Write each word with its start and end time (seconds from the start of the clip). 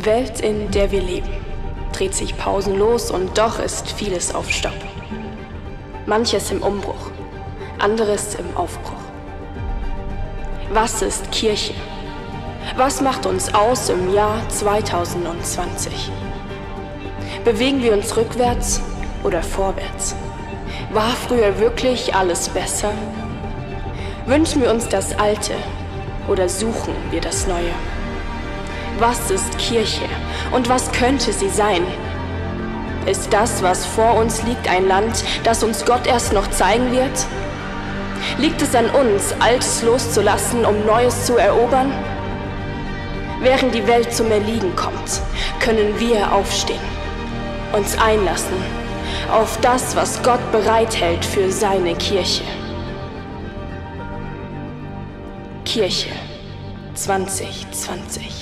Die 0.00 0.06
Welt, 0.06 0.40
in 0.40 0.70
der 0.70 0.90
wir 0.92 1.02
leben, 1.02 1.28
dreht 1.92 2.14
sich 2.14 2.38
pausenlos 2.38 3.10
und 3.10 3.36
doch 3.36 3.58
ist 3.58 3.90
vieles 3.90 4.34
auf 4.34 4.50
Stopp. 4.50 4.72
Manches 6.06 6.50
im 6.50 6.62
Umbruch, 6.62 7.10
anderes 7.78 8.34
im 8.36 8.56
Aufbruch. 8.56 9.02
Was 10.72 11.02
ist 11.02 11.30
Kirche? 11.32 11.74
Was 12.78 13.02
macht 13.02 13.26
uns 13.26 13.52
aus 13.52 13.90
im 13.90 14.14
Jahr 14.14 14.40
2020? 14.48 16.10
Bewegen 17.44 17.82
wir 17.82 17.92
uns 17.92 18.16
rückwärts 18.16 18.80
oder 19.22 19.42
vorwärts? 19.42 20.16
War 20.94 21.10
früher 21.10 21.58
wirklich 21.58 22.14
alles 22.14 22.48
besser? 22.48 22.92
Wünschen 24.24 24.62
wir 24.62 24.70
uns 24.70 24.88
das 24.88 25.18
Alte 25.18 25.52
oder 26.26 26.48
suchen 26.48 26.94
wir 27.10 27.20
das 27.20 27.46
Neue? 27.46 27.74
Was 29.00 29.30
ist 29.30 29.56
Kirche 29.56 30.04
und 30.52 30.68
was 30.68 30.92
könnte 30.92 31.32
sie 31.32 31.48
sein? 31.48 31.82
Ist 33.06 33.32
das, 33.32 33.62
was 33.62 33.86
vor 33.86 34.12
uns 34.16 34.42
liegt, 34.42 34.68
ein 34.68 34.86
Land, 34.88 35.24
das 35.42 35.62
uns 35.62 35.86
Gott 35.86 36.06
erst 36.06 36.34
noch 36.34 36.50
zeigen 36.50 36.92
wird? 36.92 37.26
Liegt 38.36 38.60
es 38.60 38.74
an 38.74 38.90
uns, 38.90 39.34
Altes 39.40 39.82
loszulassen, 39.82 40.66
um 40.66 40.84
Neues 40.84 41.24
zu 41.24 41.38
erobern? 41.38 41.90
Während 43.40 43.74
die 43.74 43.86
Welt 43.86 44.12
zum 44.12 44.30
Erliegen 44.30 44.76
kommt, 44.76 45.22
können 45.60 45.98
wir 45.98 46.34
aufstehen, 46.34 46.78
uns 47.72 47.96
einlassen 47.98 48.62
auf 49.32 49.58
das, 49.62 49.96
was 49.96 50.22
Gott 50.22 50.52
bereithält 50.52 51.24
für 51.24 51.50
seine 51.50 51.94
Kirche. 51.94 52.44
Kirche 55.64 56.10
2020. 56.92 58.39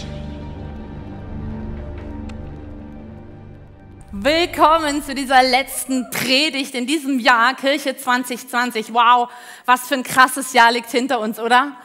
Willkommen 4.20 5.00
zu 5.04 5.14
dieser 5.14 5.44
letzten 5.44 6.10
Predigt 6.10 6.74
in 6.74 6.88
diesem 6.88 7.20
Jahr, 7.20 7.54
Kirche 7.54 7.96
2020. 7.96 8.92
Wow, 8.92 9.30
was 9.64 9.86
für 9.86 9.94
ein 9.94 10.02
krasses 10.02 10.52
Jahr 10.52 10.72
liegt 10.72 10.90
hinter 10.90 11.20
uns, 11.20 11.38
oder? 11.38 11.76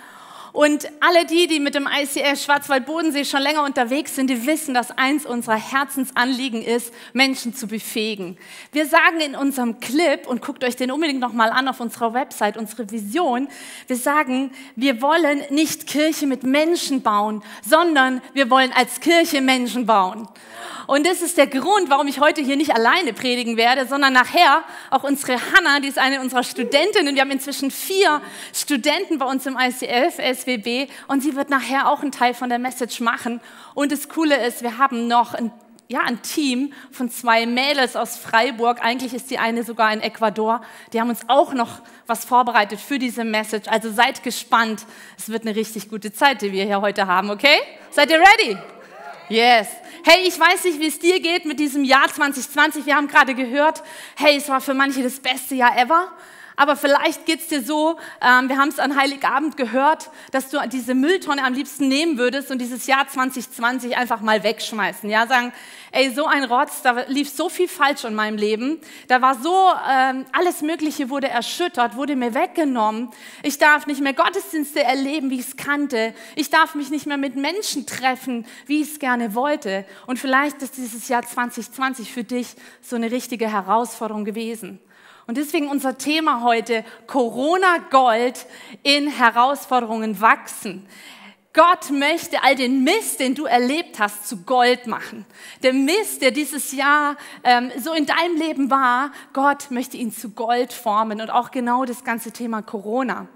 Und 0.53 0.87
alle 0.99 1.25
die, 1.25 1.47
die 1.47 1.59
mit 1.59 1.73
dem 1.73 1.89
ICF 1.91 2.43
Schwarzwald-Bodensee 2.43 3.25
schon 3.25 3.41
länger 3.41 3.63
unterwegs 3.63 4.15
sind, 4.15 4.29
die 4.29 4.45
wissen, 4.45 4.75
dass 4.75 4.91
eins 4.91 5.25
unserer 5.25 5.55
Herzensanliegen 5.55 6.61
ist, 6.61 6.93
Menschen 7.11 7.55
zu 7.55 7.65
befähigen. 7.65 8.37
Wir 8.71 8.85
sagen 8.85 9.19
in 9.19 9.35
unserem 9.35 9.79
Clip, 9.79 10.27
und 10.27 10.43
guckt 10.43 10.63
euch 10.63 10.75
den 10.75 10.91
unbedingt 10.91 11.19
nochmal 11.19 11.49
an 11.49 11.67
auf 11.67 11.79
unserer 11.79 12.13
Website, 12.13 12.55
unsere 12.55 12.91
Vision, 12.91 13.47
wir 13.87 13.95
sagen, 13.95 14.51
wir 14.75 15.01
wollen 15.01 15.41
nicht 15.49 15.87
Kirche 15.87 16.27
mit 16.27 16.43
Menschen 16.43 17.01
bauen, 17.01 17.43
sondern 17.67 18.21
wir 18.33 18.51
wollen 18.51 18.71
als 18.73 18.99
Kirche 18.99 19.41
Menschen 19.41 19.87
bauen. 19.87 20.27
Und 20.85 21.07
das 21.07 21.21
ist 21.21 21.37
der 21.37 21.47
Grund, 21.47 21.89
warum 21.89 22.07
ich 22.07 22.19
heute 22.19 22.41
hier 22.41 22.57
nicht 22.57 22.75
alleine 22.75 23.13
predigen 23.13 23.57
werde, 23.57 23.87
sondern 23.87 24.13
nachher 24.13 24.63
auch 24.89 25.03
unsere 25.03 25.33
Hanna, 25.33 25.79
die 25.79 25.87
ist 25.87 25.97
eine 25.97 26.21
unserer 26.21 26.43
Studentinnen. 26.43 27.15
Wir 27.15 27.21
haben 27.21 27.31
inzwischen 27.31 27.71
vier 27.71 28.21
Studenten 28.53 29.17
bei 29.17 29.25
uns 29.25 29.45
im 29.45 29.57
ICF, 29.57 30.19
SWB, 30.43 30.87
und 31.07 31.21
sie 31.21 31.35
wird 31.35 31.49
nachher 31.49 31.89
auch 31.89 32.01
einen 32.01 32.11
Teil 32.11 32.33
von 32.33 32.49
der 32.49 32.59
Message 32.59 32.99
machen. 32.99 33.41
Und 33.73 33.91
das 33.91 34.09
Coole 34.09 34.45
ist, 34.45 34.61
wir 34.61 34.77
haben 34.77 35.07
noch 35.07 35.33
ein 35.33 35.51
ja, 35.89 36.01
ein 36.01 36.21
Team 36.21 36.73
von 36.91 37.09
zwei 37.11 37.45
Mädels 37.45 37.95
aus 37.95 38.17
Freiburg. 38.17 38.83
Eigentlich 38.83 39.13
ist 39.13 39.29
die 39.29 39.37
eine 39.37 39.63
sogar 39.63 39.91
in 39.93 40.01
Ecuador. 40.01 40.61
Die 40.91 40.99
haben 40.99 41.09
uns 41.09 41.21
auch 41.27 41.53
noch 41.53 41.81
was 42.07 42.25
vorbereitet 42.25 42.79
für 42.79 42.97
diese 42.97 43.23
Message. 43.23 43.67
Also 43.67 43.91
seid 43.91 44.23
gespannt. 44.23 44.85
Es 45.17 45.29
wird 45.29 45.45
eine 45.45 45.55
richtig 45.55 45.89
gute 45.89 46.11
Zeit, 46.11 46.41
die 46.41 46.51
wir 46.51 46.63
hier 46.63 46.81
heute 46.81 47.05
haben, 47.05 47.29
okay? 47.29 47.59
Seid 47.91 48.09
ihr 48.09 48.19
ready? 48.19 48.57
Yes. 49.29 49.67
Hey, 50.03 50.27
ich 50.27 50.39
weiß 50.39 50.63
nicht, 50.65 50.79
wie 50.79 50.87
es 50.87 50.99
dir 50.99 51.19
geht 51.19 51.45
mit 51.45 51.59
diesem 51.59 51.83
Jahr 51.83 52.07
2020. 52.07 52.85
Wir 52.85 52.95
haben 52.95 53.07
gerade 53.07 53.35
gehört, 53.35 53.83
hey, 54.15 54.35
es 54.35 54.49
war 54.49 54.61
für 54.61 54.73
manche 54.73 55.03
das 55.03 55.19
beste 55.19 55.55
Jahr 55.55 55.77
ever. 55.77 56.11
Aber 56.55 56.75
vielleicht 56.75 57.25
geht 57.25 57.39
es 57.39 57.47
dir 57.47 57.63
so, 57.63 57.97
ähm, 58.21 58.49
wir 58.49 58.57
haben 58.57 58.69
es 58.69 58.79
an 58.79 58.95
Heiligabend 58.95 59.57
gehört, 59.57 60.11
dass 60.31 60.49
du 60.49 60.59
diese 60.67 60.93
Mülltonne 60.93 61.43
am 61.43 61.53
liebsten 61.53 61.87
nehmen 61.87 62.17
würdest 62.17 62.51
und 62.51 62.59
dieses 62.59 62.85
Jahr 62.85 63.07
2020 63.07 63.97
einfach 63.97 64.21
mal 64.21 64.43
wegschmeißen. 64.43 65.09
Ja, 65.09 65.25
sagen, 65.25 65.51
ey, 65.91 66.13
so 66.13 66.25
ein 66.25 66.43
Rotz, 66.43 66.81
da 66.81 67.03
lief 67.07 67.29
so 67.29 67.49
viel 67.49 67.67
falsch 67.67 68.03
in 68.03 68.13
meinem 68.13 68.37
Leben. 68.37 68.79
Da 69.07 69.21
war 69.21 69.35
so, 69.35 69.71
ähm, 69.89 70.25
alles 70.31 70.61
Mögliche 70.61 71.09
wurde 71.09 71.27
erschüttert, 71.27 71.95
wurde 71.95 72.15
mir 72.15 72.33
weggenommen. 72.33 73.09
Ich 73.41 73.57
darf 73.57 73.87
nicht 73.87 74.01
mehr 74.01 74.13
Gottesdienste 74.13 74.83
erleben, 74.83 75.29
wie 75.29 75.39
ich 75.39 75.47
es 75.47 75.57
kannte. 75.57 76.13
Ich 76.35 76.49
darf 76.49 76.75
mich 76.75 76.89
nicht 76.89 77.07
mehr 77.07 77.17
mit 77.17 77.35
Menschen 77.35 77.85
treffen, 77.85 78.45
wie 78.67 78.81
ich 78.81 78.93
es 78.93 78.99
gerne 78.99 79.33
wollte. 79.33 79.85
Und 80.05 80.19
vielleicht 80.19 80.61
ist 80.61 80.77
dieses 80.77 81.07
Jahr 81.07 81.23
2020 81.23 82.11
für 82.11 82.23
dich 82.23 82.55
so 82.81 82.95
eine 82.95 83.11
richtige 83.11 83.51
Herausforderung 83.51 84.25
gewesen. 84.25 84.79
Und 85.25 85.37
deswegen 85.37 85.69
unser 85.69 85.97
Thema 85.97 86.43
heute, 86.43 86.83
Corona 87.07 87.77
Gold 87.89 88.45
in 88.83 89.07
Herausforderungen 89.07 90.19
wachsen. 90.19 90.85
Gott 91.53 91.91
möchte 91.91 92.43
all 92.43 92.55
den 92.55 92.83
Mist, 92.83 93.19
den 93.19 93.35
du 93.35 93.45
erlebt 93.45 93.99
hast, 93.99 94.27
zu 94.27 94.37
Gold 94.37 94.87
machen. 94.87 95.25
Der 95.61 95.71
Mist, 95.71 96.23
der 96.23 96.31
dieses 96.31 96.71
Jahr 96.71 97.15
ähm, 97.43 97.71
so 97.77 97.93
in 97.93 98.07
deinem 98.07 98.37
Leben 98.37 98.71
war, 98.71 99.11
Gott 99.33 99.69
möchte 99.69 99.95
ihn 99.95 100.11
zu 100.11 100.31
Gold 100.31 100.73
formen 100.73 101.21
und 101.21 101.29
auch 101.29 101.51
genau 101.51 101.85
das 101.85 102.03
ganze 102.03 102.31
Thema 102.31 102.63
Corona. 102.63 103.27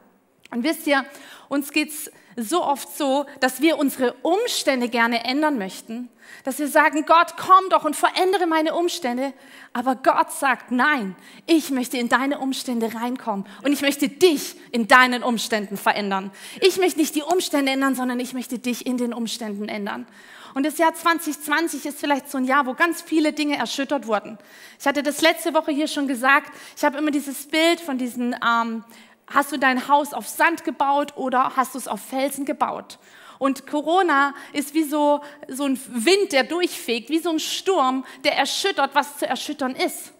Und 0.50 0.64
wisst 0.64 0.88
ihr, 0.88 1.06
uns 1.48 1.72
geht's 1.72 2.10
so 2.38 2.64
oft 2.64 2.96
so, 2.96 3.26
dass 3.40 3.62
wir 3.62 3.80
unsere 3.80 4.14
Umstände 4.22 4.90
gerne 4.90 5.26
ändern 5.26 5.58
möchten, 5.58 6.10
dass 6.44 6.60
wir 6.60 6.68
sagen, 6.68 7.06
Gott, 7.06 7.34
komm 7.36 7.70
doch 7.70 7.84
und 7.84 7.96
verändere 7.96 8.46
meine 8.46 8.76
Umstände. 8.76 9.34
Aber 9.74 9.96
Gott 9.96 10.32
sagt, 10.32 10.72
nein, 10.72 11.16
ich 11.48 11.72
möchte 11.72 11.98
in 11.98 12.10
deine 12.10 12.40
Umstände 12.40 12.94
reinkommen 12.94 13.46
und 13.64 13.74
ich 13.74 13.82
möchte 13.82 14.08
dich 14.08 14.56
in 14.72 14.88
deinen 14.88 15.24
Umständen 15.24 15.78
verändern. 15.78 16.32
Ich 16.62 16.78
möchte 16.78 17.00
nicht 17.00 17.16
die 17.16 17.24
Umstände 17.24 17.72
ändern, 17.72 17.96
sondern 17.96 18.20
ich 18.20 18.34
möchte 18.34 18.60
dich 18.60 18.86
in 18.86 18.98
den 18.98 19.14
Umständen 19.14 19.68
ändern. 19.68 20.06
Und 20.54 20.66
das 20.66 20.78
Jahr 20.78 20.94
2020 20.94 21.86
ist 21.86 22.00
vielleicht 22.00 22.32
so 22.32 22.38
ein 22.38 22.46
Jahr, 22.46 22.66
wo 22.66 22.74
ganz 22.74 23.02
viele 23.02 23.34
Dinge 23.34 23.58
erschüttert 23.58 24.08
wurden. 24.08 24.38
Ich 24.80 24.88
hatte 24.88 25.04
das 25.04 25.22
letzte 25.22 25.54
Woche 25.54 25.72
hier 25.72 25.88
schon 25.88 26.08
gesagt. 26.08 26.52
Ich 26.76 26.84
habe 26.84 26.98
immer 26.98 27.12
dieses 27.12 27.48
Bild 27.48 27.80
von 27.80 27.98
diesen 27.98 28.36
ähm, 28.44 28.84
Hast 29.28 29.52
du 29.52 29.58
dein 29.58 29.88
Haus 29.88 30.14
auf 30.14 30.28
Sand 30.28 30.64
gebaut 30.64 31.16
oder 31.18 31.56
hast 31.56 31.76
du 31.76 31.80
es 31.80 31.88
auf 31.88 32.02
Felsen 32.02 32.46
gebaut? 32.46 32.98
Und 33.40 33.68
Corona 33.68 34.34
ist 34.54 34.74
wie 34.74 34.84
so, 34.84 35.22
so 35.48 35.66
ein 35.66 35.80
Wind, 35.90 36.32
der 36.32 36.44
durchfegt, 36.44 37.10
wie 37.10 37.20
so 37.20 37.30
ein 37.30 37.40
Sturm, 37.40 38.06
der 38.24 38.36
erschüttert, 38.36 38.96
was 38.96 39.18
zu 39.18 39.28
erschüttern 39.28 39.76
ist. 39.76 40.14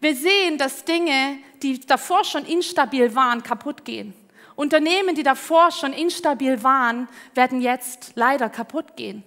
Wir 0.00 0.14
sehen, 0.14 0.58
dass 0.58 0.84
Dinge, 0.84 1.38
die 1.62 1.80
davor 1.80 2.24
schon 2.24 2.44
instabil 2.44 3.14
waren, 3.14 3.42
kaputt 3.42 3.84
gehen. 3.84 4.14
Unternehmen, 4.54 5.16
die 5.16 5.22
davor 5.24 5.72
schon 5.72 5.92
instabil 5.92 6.62
waren, 6.62 7.08
werden 7.34 7.60
jetzt 7.60 8.12
leider 8.14 8.48
kaputt 8.48 8.96
gehen. 8.96 9.24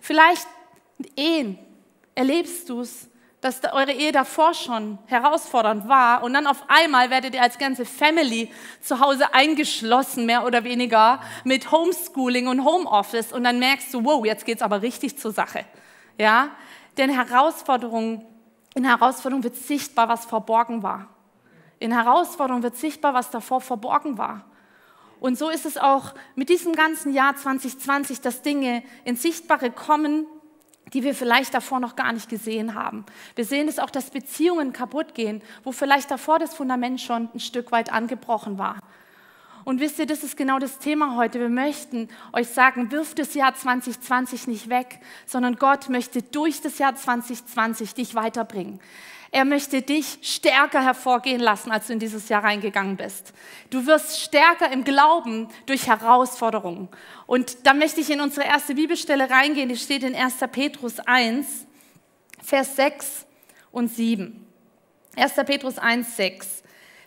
Vielleicht 0.00 0.46
Ehen, 1.14 1.58
erlebst 2.14 2.68
du 2.68 2.80
es, 2.80 3.08
dass 3.46 3.62
eure 3.72 3.92
Ehe 3.92 4.10
davor 4.10 4.54
schon 4.54 4.98
herausfordernd 5.06 5.86
war 5.86 6.24
und 6.24 6.34
dann 6.34 6.48
auf 6.48 6.64
einmal 6.66 7.10
werdet 7.10 7.32
ihr 7.32 7.42
als 7.42 7.58
ganze 7.58 7.84
Family 7.84 8.50
zu 8.80 8.98
Hause 8.98 9.32
eingeschlossen, 9.32 10.26
mehr 10.26 10.44
oder 10.44 10.64
weniger, 10.64 11.20
mit 11.44 11.70
Homeschooling 11.70 12.48
und 12.48 12.64
Homeoffice 12.64 13.32
und 13.32 13.44
dann 13.44 13.60
merkst 13.60 13.94
du, 13.94 14.04
wow, 14.04 14.24
jetzt 14.26 14.46
geht's 14.46 14.62
aber 14.62 14.82
richtig 14.82 15.16
zur 15.16 15.30
Sache. 15.30 15.64
Ja? 16.18 16.48
Denn 16.96 17.08
Herausforderung, 17.08 18.26
in 18.74 18.84
Herausforderung 18.84 19.44
wird 19.44 19.54
sichtbar, 19.54 20.08
was 20.08 20.24
verborgen 20.24 20.82
war. 20.82 21.06
In 21.78 21.92
Herausforderung 21.92 22.64
wird 22.64 22.76
sichtbar, 22.76 23.14
was 23.14 23.30
davor 23.30 23.60
verborgen 23.60 24.18
war. 24.18 24.44
Und 25.20 25.38
so 25.38 25.50
ist 25.50 25.66
es 25.66 25.78
auch 25.78 26.14
mit 26.34 26.48
diesem 26.48 26.74
ganzen 26.74 27.14
Jahr 27.14 27.36
2020, 27.36 28.22
dass 28.22 28.42
Dinge 28.42 28.82
ins 29.04 29.22
Sichtbare 29.22 29.70
kommen, 29.70 30.26
die 30.92 31.02
wir 31.02 31.14
vielleicht 31.14 31.52
davor 31.54 31.80
noch 31.80 31.96
gar 31.96 32.12
nicht 32.12 32.28
gesehen 32.28 32.74
haben. 32.74 33.04
Wir 33.34 33.44
sehen 33.44 33.68
es 33.68 33.78
auch, 33.78 33.90
dass 33.90 34.10
Beziehungen 34.10 34.72
kaputt 34.72 35.14
gehen, 35.14 35.42
wo 35.64 35.72
vielleicht 35.72 36.10
davor 36.10 36.38
das 36.38 36.54
Fundament 36.54 37.00
schon 37.00 37.28
ein 37.34 37.40
Stück 37.40 37.72
weit 37.72 37.92
angebrochen 37.92 38.58
war. 38.58 38.78
Und 39.64 39.80
wisst 39.80 39.98
ihr, 39.98 40.06
das 40.06 40.22
ist 40.22 40.36
genau 40.36 40.60
das 40.60 40.78
Thema 40.78 41.16
heute. 41.16 41.40
Wir 41.40 41.48
möchten 41.48 42.08
euch 42.32 42.46
sagen, 42.46 42.92
wirft 42.92 43.18
das 43.18 43.34
Jahr 43.34 43.52
2020 43.52 44.46
nicht 44.46 44.68
weg, 44.68 45.00
sondern 45.26 45.56
Gott 45.56 45.88
möchte 45.88 46.22
durch 46.22 46.60
das 46.60 46.78
Jahr 46.78 46.94
2020 46.94 47.94
dich 47.94 48.14
weiterbringen. 48.14 48.78
Er 49.36 49.44
möchte 49.44 49.82
dich 49.82 50.18
stärker 50.22 50.82
hervorgehen 50.82 51.42
lassen, 51.42 51.70
als 51.70 51.88
du 51.88 51.92
in 51.92 51.98
dieses 51.98 52.30
Jahr 52.30 52.42
reingegangen 52.42 52.96
bist. 52.96 53.34
Du 53.68 53.84
wirst 53.84 54.18
stärker 54.22 54.72
im 54.72 54.82
Glauben 54.82 55.48
durch 55.66 55.88
Herausforderungen. 55.88 56.88
Und 57.26 57.66
da 57.66 57.74
möchte 57.74 58.00
ich 58.00 58.08
in 58.08 58.22
unsere 58.22 58.46
erste 58.46 58.74
Bibelstelle 58.74 59.28
reingehen, 59.28 59.68
die 59.68 59.76
steht 59.76 60.04
in 60.04 60.14
1. 60.14 60.36
Petrus 60.50 61.00
1, 61.00 61.66
Vers 62.42 62.76
6 62.76 63.26
und 63.72 63.88
7. 63.88 64.46
1. 65.16 65.34
Petrus 65.44 65.76
1, 65.76 66.16
6. 66.16 66.62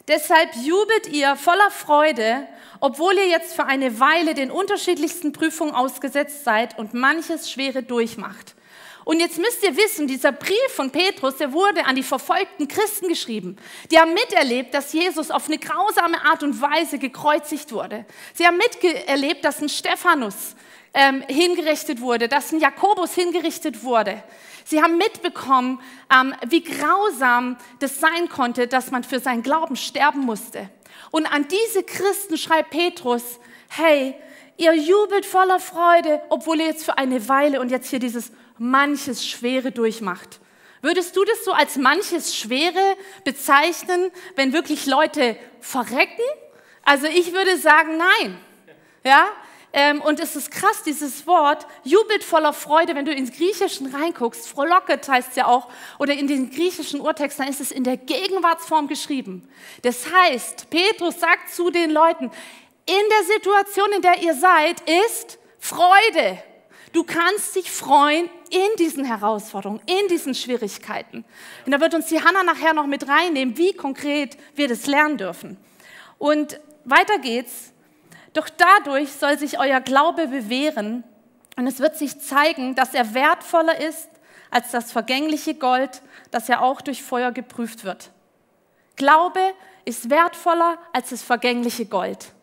Deshalb 0.08 0.54
jubelt 0.58 1.08
ihr 1.08 1.36
voller 1.36 1.72
Freude, 1.72 2.48
obwohl 2.80 3.16
ihr 3.16 3.28
jetzt 3.28 3.56
für 3.56 3.66
eine 3.66 4.00
Weile 4.00 4.36
den 4.36 4.52
unterschiedlichsten 4.52 5.34
Prüfungen 5.34 5.74
ausgesetzt 5.74 6.44
seid 6.44 6.78
und 6.78 6.94
manches 6.94 7.50
Schwere 7.50 7.82
durchmacht. 7.82 8.54
Und 9.10 9.20
jetzt 9.20 9.40
müsst 9.40 9.64
ihr 9.64 9.76
wissen, 9.76 10.06
dieser 10.06 10.32
Brief 10.32 10.68
von 10.76 10.92
Petrus, 10.92 11.38
der 11.38 11.52
wurde 11.52 11.84
an 11.86 11.96
die 11.96 12.04
verfolgten 12.04 12.68
Christen 12.68 13.08
geschrieben. 13.08 13.58
Die 13.90 13.98
haben 13.98 14.14
miterlebt, 14.14 14.72
dass 14.72 14.94
Jesus 14.94 15.32
auf 15.32 15.48
eine 15.48 15.58
grausame 15.58 16.24
Art 16.26 16.44
und 16.44 16.62
Weise 16.62 17.00
gekreuzigt 17.00 17.72
wurde. 17.72 18.06
Sie 18.36 18.46
haben 18.46 18.58
miterlebt, 18.58 19.44
dass 19.44 19.64
ein 19.64 19.70
Stephanus 19.70 20.56
ähm, 20.94 21.24
hingerichtet 21.28 22.02
wurde, 22.02 22.28
dass 22.28 22.52
ein 22.52 22.60
Jakobus 22.60 23.16
hingerichtet 23.16 23.84
wurde. 23.84 24.22
Sie 24.64 24.80
haben 24.80 24.98
mitbekommen, 24.98 25.82
ähm, 26.14 26.36
wie 26.48 26.62
grausam 26.62 27.58
das 27.80 28.00
sein 28.00 28.30
konnte, 28.30 28.68
dass 28.68 28.92
man 28.92 29.04
für 29.04 29.20
seinen 29.20 29.42
Glauben 29.42 29.76
sterben 29.76 30.20
musste. 30.20 30.70
Und 31.10 31.26
an 31.26 31.48
diese 31.48 31.82
Christen 31.82 32.38
schreibt 32.38 32.70
Petrus, 32.70 33.40
hey, 33.70 34.14
ihr 34.58 34.76
jubelt 34.76 35.26
voller 35.26 35.60
Freude, 35.60 36.22
obwohl 36.30 36.60
ihr 36.60 36.68
jetzt 36.68 36.86
für 36.86 37.00
eine 37.00 37.28
Weile 37.28 37.60
und 37.60 37.72
jetzt 37.72 37.90
hier 37.90 37.98
dieses 37.98 38.32
manches 38.60 39.28
Schwere 39.28 39.72
durchmacht. 39.72 40.40
Würdest 40.82 41.16
du 41.16 41.26
das 41.26 41.44
so 41.44 41.52
als 41.52 41.76
manches 41.76 42.36
Schwere 42.36 42.96
bezeichnen, 43.26 44.12
wenn 44.36 44.54
wirklich 44.54 44.86
Leute 44.86 45.36
verrecken? 45.60 46.24
Also 46.84 47.08
ich 47.08 47.34
würde 47.34 47.58
sagen, 47.58 47.98
nein. 47.98 48.38
Ja? 49.04 49.28
Ähm, 49.72 50.02
und 50.02 50.20
es 50.20 50.36
ist 50.36 50.50
krass, 50.50 50.82
dieses 50.84 51.28
Wort, 51.28 51.68
jubelt 51.84 52.24
voller 52.24 52.54
Freude, 52.54 52.96
wenn 52.96 53.06
du 53.06 53.14
ins 53.14 53.32
Griechischen 53.32 53.94
reinguckst, 53.94 54.48
frohlocket 54.48 55.08
heißt 55.08 55.30
es 55.30 55.36
ja 55.36 55.46
auch, 55.46 55.68
oder 56.00 56.14
in 56.14 56.26
den 56.26 56.50
griechischen 56.50 57.02
Urtexten, 57.02 57.46
dann 57.46 57.54
ist 57.54 57.62
es 57.62 57.72
in 57.72 57.84
der 57.84 57.98
Gegenwartsform 57.98 58.88
geschrieben. 58.88 59.48
Das 59.84 60.12
heißt, 60.12 60.72
Petrus 60.72 61.20
sagt 61.20 61.54
zu 61.54 61.70
den 61.70 61.92
Leuten, 61.92 62.32
in 62.88 63.04
der 63.12 63.36
Situation, 63.36 63.92
in 63.96 64.02
der 64.02 64.24
ihr 64.24 64.34
seid, 64.34 64.82
ist 64.90 65.38
Freude. 65.60 66.42
Du 66.92 67.04
kannst 67.04 67.56
dich 67.56 67.72
freuen 67.72 68.30
in 68.50 68.76
diesen 68.78 69.06
Herausforderungen, 69.06 69.82
in 69.86 70.08
diesen 70.08 70.34
Schwierigkeiten. 70.34 71.24
Und 71.66 71.72
da 71.72 71.80
wird 71.80 71.94
uns 71.94 72.08
die 72.08 72.22
Hanna 72.22 72.44
nachher 72.44 72.74
noch 72.74 72.88
mit 72.88 73.08
reinnehmen, 73.08 73.58
wie 73.58 73.74
konkret 73.74 74.38
wir 74.56 74.68
das 74.68 74.88
lernen 74.88 75.18
dürfen. 75.18 75.58
Und 76.18 76.60
weiter 76.86 77.20
geht's. 77.20 77.74
Doch 78.34 78.50
dadurch 78.50 79.12
soll 79.12 79.38
sich 79.38 79.60
euer 79.60 79.82
Glaube 79.82 80.28
bewähren 80.28 81.04
und 81.58 81.68
es 81.68 81.80
wird 81.80 81.98
sich 81.98 82.20
zeigen, 82.20 82.76
dass 82.76 82.94
er 82.94 83.14
wertvoller 83.14 83.80
ist 83.80 84.08
als 84.52 84.72
das 84.72 84.92
vergängliche 84.92 85.56
Gold, 85.56 86.02
das 86.32 86.48
ja 86.48 86.62
auch 86.62 86.82
durch 86.82 87.04
Feuer 87.04 87.32
geprüft 87.32 87.84
wird. 87.84 88.12
Glaube 88.96 89.42
ist 89.86 90.10
wertvoller 90.10 90.78
als 90.94 91.10
das 91.10 91.22
vergängliche 91.22 91.86
Gold. 91.86 92.34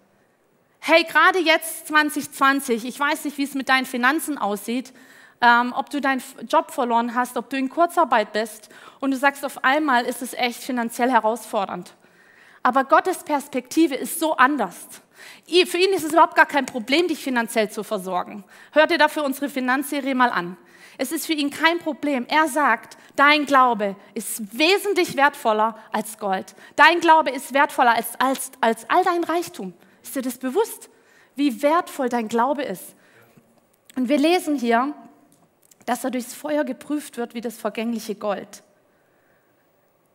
Hey, 0.88 1.02
gerade 1.02 1.40
jetzt 1.40 1.88
2020, 1.88 2.84
ich 2.84 3.00
weiß 3.00 3.24
nicht, 3.24 3.38
wie 3.38 3.42
es 3.42 3.54
mit 3.54 3.68
deinen 3.68 3.86
Finanzen 3.86 4.38
aussieht, 4.38 4.92
ähm, 5.40 5.74
ob 5.76 5.90
du 5.90 6.00
deinen 6.00 6.22
Job 6.48 6.70
verloren 6.70 7.16
hast, 7.16 7.36
ob 7.36 7.50
du 7.50 7.56
in 7.56 7.68
Kurzarbeit 7.68 8.32
bist 8.32 8.68
und 9.00 9.10
du 9.10 9.16
sagst, 9.16 9.44
auf 9.44 9.64
einmal 9.64 10.04
ist 10.04 10.22
es 10.22 10.32
echt 10.32 10.62
finanziell 10.62 11.10
herausfordernd. 11.10 11.92
Aber 12.62 12.84
Gottes 12.84 13.24
Perspektive 13.24 13.96
ist 13.96 14.20
so 14.20 14.36
anders. 14.36 14.76
Für 15.66 15.76
ihn 15.76 15.92
ist 15.92 16.04
es 16.04 16.12
überhaupt 16.12 16.36
gar 16.36 16.46
kein 16.46 16.66
Problem, 16.66 17.08
dich 17.08 17.18
finanziell 17.18 17.68
zu 17.68 17.82
versorgen. 17.82 18.44
Hört 18.70 18.92
ihr 18.92 18.98
dafür 18.98 19.24
unsere 19.24 19.48
Finanzserie 19.48 20.14
mal 20.14 20.30
an. 20.30 20.56
Es 20.98 21.10
ist 21.10 21.26
für 21.26 21.32
ihn 21.32 21.50
kein 21.50 21.80
Problem. 21.80 22.26
Er 22.28 22.46
sagt, 22.46 22.96
dein 23.16 23.44
Glaube 23.44 23.96
ist 24.14 24.56
wesentlich 24.56 25.16
wertvoller 25.16 25.76
als 25.90 26.16
Gold. 26.16 26.54
Dein 26.76 27.00
Glaube 27.00 27.30
ist 27.30 27.54
wertvoller 27.54 27.96
als, 27.96 28.14
als, 28.20 28.52
als 28.60 28.88
all 28.88 29.02
dein 29.02 29.24
Reichtum. 29.24 29.74
Ist 30.06 30.14
dir 30.14 30.22
das 30.22 30.38
bewusst, 30.38 30.88
wie 31.34 31.62
wertvoll 31.62 32.08
dein 32.08 32.28
Glaube 32.28 32.62
ist? 32.62 32.94
Und 33.96 34.08
wir 34.08 34.18
lesen 34.18 34.56
hier, 34.56 34.94
dass 35.84 36.04
er 36.04 36.12
durchs 36.12 36.32
Feuer 36.32 36.62
geprüft 36.62 37.16
wird 37.16 37.34
wie 37.34 37.40
das 37.40 37.56
vergängliche 37.56 38.14
Gold. 38.14 38.62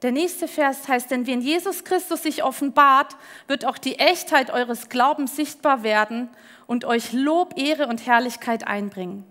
Der 0.02 0.14
nächste 0.14 0.48
Vers 0.48 0.88
heißt, 0.88 1.12
denn 1.12 1.28
wenn 1.28 1.42
Jesus 1.42 1.84
Christus 1.84 2.24
sich 2.24 2.42
offenbart, 2.42 3.18
wird 3.48 3.66
auch 3.66 3.78
die 3.78 4.00
Echtheit 4.00 4.50
eures 4.50 4.88
Glaubens 4.88 5.36
sichtbar 5.36 5.84
werden 5.84 6.30
und 6.68 6.86
euch 6.86 7.12
Lob, 7.12 7.60
Ehre 7.60 7.88
und 7.88 8.06
Herrlichkeit 8.06 8.66
einbringen. 8.66 9.26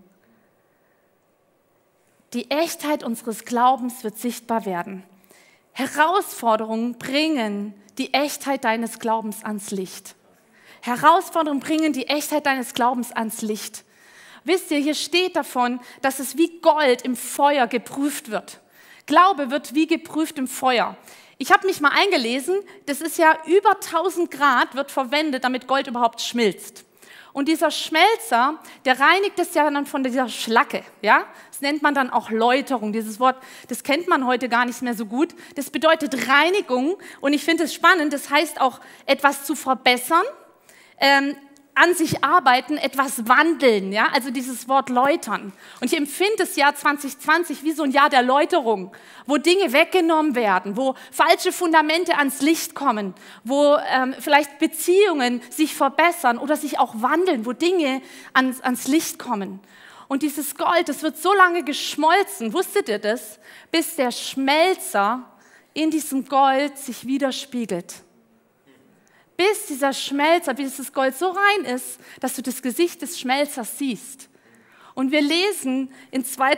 Die 2.33 2.51
Echtheit 2.51 3.03
unseres 3.03 3.45
Glaubens 3.45 4.03
wird 4.03 4.19
sichtbar 4.19 4.65
werden. 4.65 5.03
Herausforderungen 5.71 6.99
bringen 6.99 7.73
die 7.97 8.13
Echtheit 8.13 8.63
deines 8.63 8.99
Glaubens 8.99 9.43
ans 9.43 9.71
Licht. 9.71 10.15
Herausforderungen 10.81 11.61
bringen 11.61 11.93
die 11.93 12.07
Echtheit 12.07 12.45
deines 12.45 12.73
Glaubens 12.73 13.11
ans 13.11 13.41
Licht. 13.41 13.83
Wisst 14.43 14.71
ihr, 14.71 14.79
hier 14.79 14.95
steht 14.95 15.35
davon, 15.35 15.79
dass 16.01 16.19
es 16.19 16.37
wie 16.37 16.59
Gold 16.59 17.03
im 17.03 17.15
Feuer 17.15 17.67
geprüft 17.67 18.31
wird. 18.31 18.59
Glaube 19.05 19.51
wird 19.51 19.75
wie 19.75 19.87
geprüft 19.87 20.37
im 20.39 20.47
Feuer. 20.47 20.97
Ich 21.37 21.51
habe 21.51 21.67
mich 21.67 21.81
mal 21.81 21.91
eingelesen, 21.91 22.55
das 22.85 23.01
ist 23.01 23.17
ja 23.17 23.37
über 23.45 23.71
1000 23.71 24.29
Grad 24.29 24.75
wird 24.75 24.91
verwendet, 24.91 25.43
damit 25.43 25.67
Gold 25.67 25.87
überhaupt 25.87 26.21
schmilzt. 26.21 26.85
Und 27.33 27.47
dieser 27.47 27.71
Schmelzer, 27.71 28.59
der 28.83 28.99
reinigt 28.99 29.39
es 29.39 29.53
ja 29.53 29.69
dann 29.69 29.85
von 29.85 30.03
dieser 30.03 30.27
Schlacke, 30.27 30.83
ja? 31.01 31.23
Das 31.49 31.61
nennt 31.61 31.81
man 31.81 31.95
dann 31.95 32.09
auch 32.09 32.29
Läuterung. 32.29 32.91
Dieses 32.91 33.19
Wort, 33.19 33.37
das 33.69 33.83
kennt 33.83 34.07
man 34.07 34.25
heute 34.25 34.49
gar 34.49 34.65
nicht 34.65 34.81
mehr 34.81 34.93
so 34.93 35.05
gut. 35.05 35.33
Das 35.55 35.69
bedeutet 35.69 36.27
Reinigung 36.27 36.97
und 37.21 37.33
ich 37.33 37.43
finde 37.43 37.63
es 37.63 37.73
spannend. 37.73 38.11
Das 38.11 38.29
heißt 38.29 38.59
auch 38.59 38.81
etwas 39.05 39.45
zu 39.45 39.55
verbessern, 39.55 40.23
ähm, 41.01 41.35
an 41.73 41.93
sich 41.95 42.23
arbeiten, 42.23 42.77
etwas 42.77 43.27
wandeln, 43.27 43.91
ja, 43.91 44.09
also 44.13 44.29
dieses 44.29 44.67
Wort 44.67 44.89
läutern. 44.89 45.53
Und 45.79 45.91
ich 45.91 45.97
empfinde 45.97 46.35
das 46.39 46.55
Jahr 46.55 46.75
2020 46.75 47.63
wie 47.63 47.71
so 47.71 47.83
ein 47.83 47.91
Jahr 47.91 48.09
der 48.09 48.23
Läuterung, 48.23 48.91
wo 49.25 49.37
Dinge 49.37 49.71
weggenommen 49.71 50.35
werden, 50.35 50.75
wo 50.75 50.95
falsche 51.11 51.51
Fundamente 51.51 52.17
ans 52.17 52.41
Licht 52.41 52.75
kommen, 52.75 53.15
wo 53.43 53.77
ähm, 53.89 54.13
vielleicht 54.19 54.59
Beziehungen 54.59 55.41
sich 55.49 55.73
verbessern 55.73 56.37
oder 56.37 56.57
sich 56.57 56.77
auch 56.77 56.93
wandeln, 56.97 57.45
wo 57.45 57.53
Dinge 57.53 58.01
ans, 58.33 58.61
ans 58.61 58.87
Licht 58.87 59.17
kommen. 59.17 59.59
Und 60.09 60.23
dieses 60.23 60.55
Gold, 60.55 60.89
das 60.89 61.03
wird 61.03 61.17
so 61.17 61.33
lange 61.33 61.63
geschmolzen, 61.63 62.51
wusstet 62.53 62.89
ihr 62.89 62.99
das, 62.99 63.39
bis 63.71 63.95
der 63.95 64.11
Schmelzer 64.11 65.23
in 65.73 65.89
diesem 65.89 66.25
Gold 66.25 66.77
sich 66.77 67.07
widerspiegelt 67.07 68.03
bis 69.37 69.65
dieser 69.67 69.93
Schmelzer, 69.93 70.53
bis 70.53 70.77
das 70.77 70.93
Gold 70.93 71.15
so 71.15 71.29
rein 71.29 71.65
ist, 71.65 71.99
dass 72.19 72.35
du 72.35 72.41
das 72.41 72.61
Gesicht 72.61 73.01
des 73.01 73.19
Schmelzers 73.19 73.77
siehst. 73.77 74.29
Und 74.93 75.11
wir 75.11 75.21
lesen 75.21 75.91
in 76.11 76.25
2. 76.25 76.51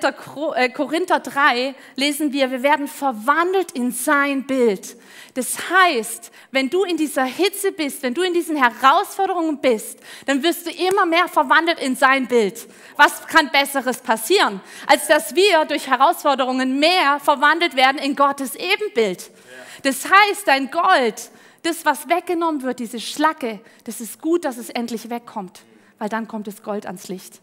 Äh, 0.56 0.70
Korinther 0.70 1.20
3, 1.20 1.76
lesen 1.96 2.34
wir, 2.34 2.50
wir 2.50 2.64
werden 2.64 2.88
verwandelt 2.88 3.72
in 3.74 3.92
sein 3.92 4.46
Bild. 4.48 4.98
Das 5.36 5.70
heißt, 5.70 6.32
wenn 6.52 6.70
du 6.70 6.84
in 6.84 6.98
dieser 6.98 7.26
Hitze 7.26 7.72
bist, 7.72 8.02
wenn 8.02 8.14
du 8.14 8.22
in 8.22 8.34
diesen 8.34 8.56
Herausforderungen 8.56 9.60
bist, 9.60 10.00
dann 10.26 10.42
wirst 10.42 10.66
du 10.66 10.72
immer 10.72 11.06
mehr 11.06 11.28
verwandelt 11.28 11.80
in 11.80 11.96
sein 11.96 12.28
Bild. 12.28 12.68
Was 12.96 13.28
kann 13.28 13.52
Besseres 13.52 14.00
passieren, 14.00 14.62
als 14.88 15.08
dass 15.08 15.36
wir 15.36 15.66
durch 15.66 15.88
Herausforderungen 15.88 16.80
mehr 16.80 17.20
verwandelt 17.20 17.76
werden 17.76 18.00
in 18.00 18.16
Gottes 18.16 18.56
Ebenbild? 18.56 19.30
Das 19.84 20.06
heißt, 20.10 20.48
dein 20.48 20.72
Gold 20.72 21.30
das, 21.64 21.86
was 21.86 22.10
weggenommen 22.10 22.62
wird, 22.62 22.80
diese 22.80 23.00
Schlacke, 23.00 23.60
das 23.86 24.02
ist 24.02 24.22
gut, 24.22 24.46
dass 24.46 24.58
es 24.58 24.70
endlich 24.70 25.10
wegkommt, 25.10 25.64
weil 25.98 26.10
dann 26.10 26.28
kommt 26.28 26.48
das 26.48 26.62
Gold 26.62 26.86
ans 26.86 27.08
Licht. 27.08 27.42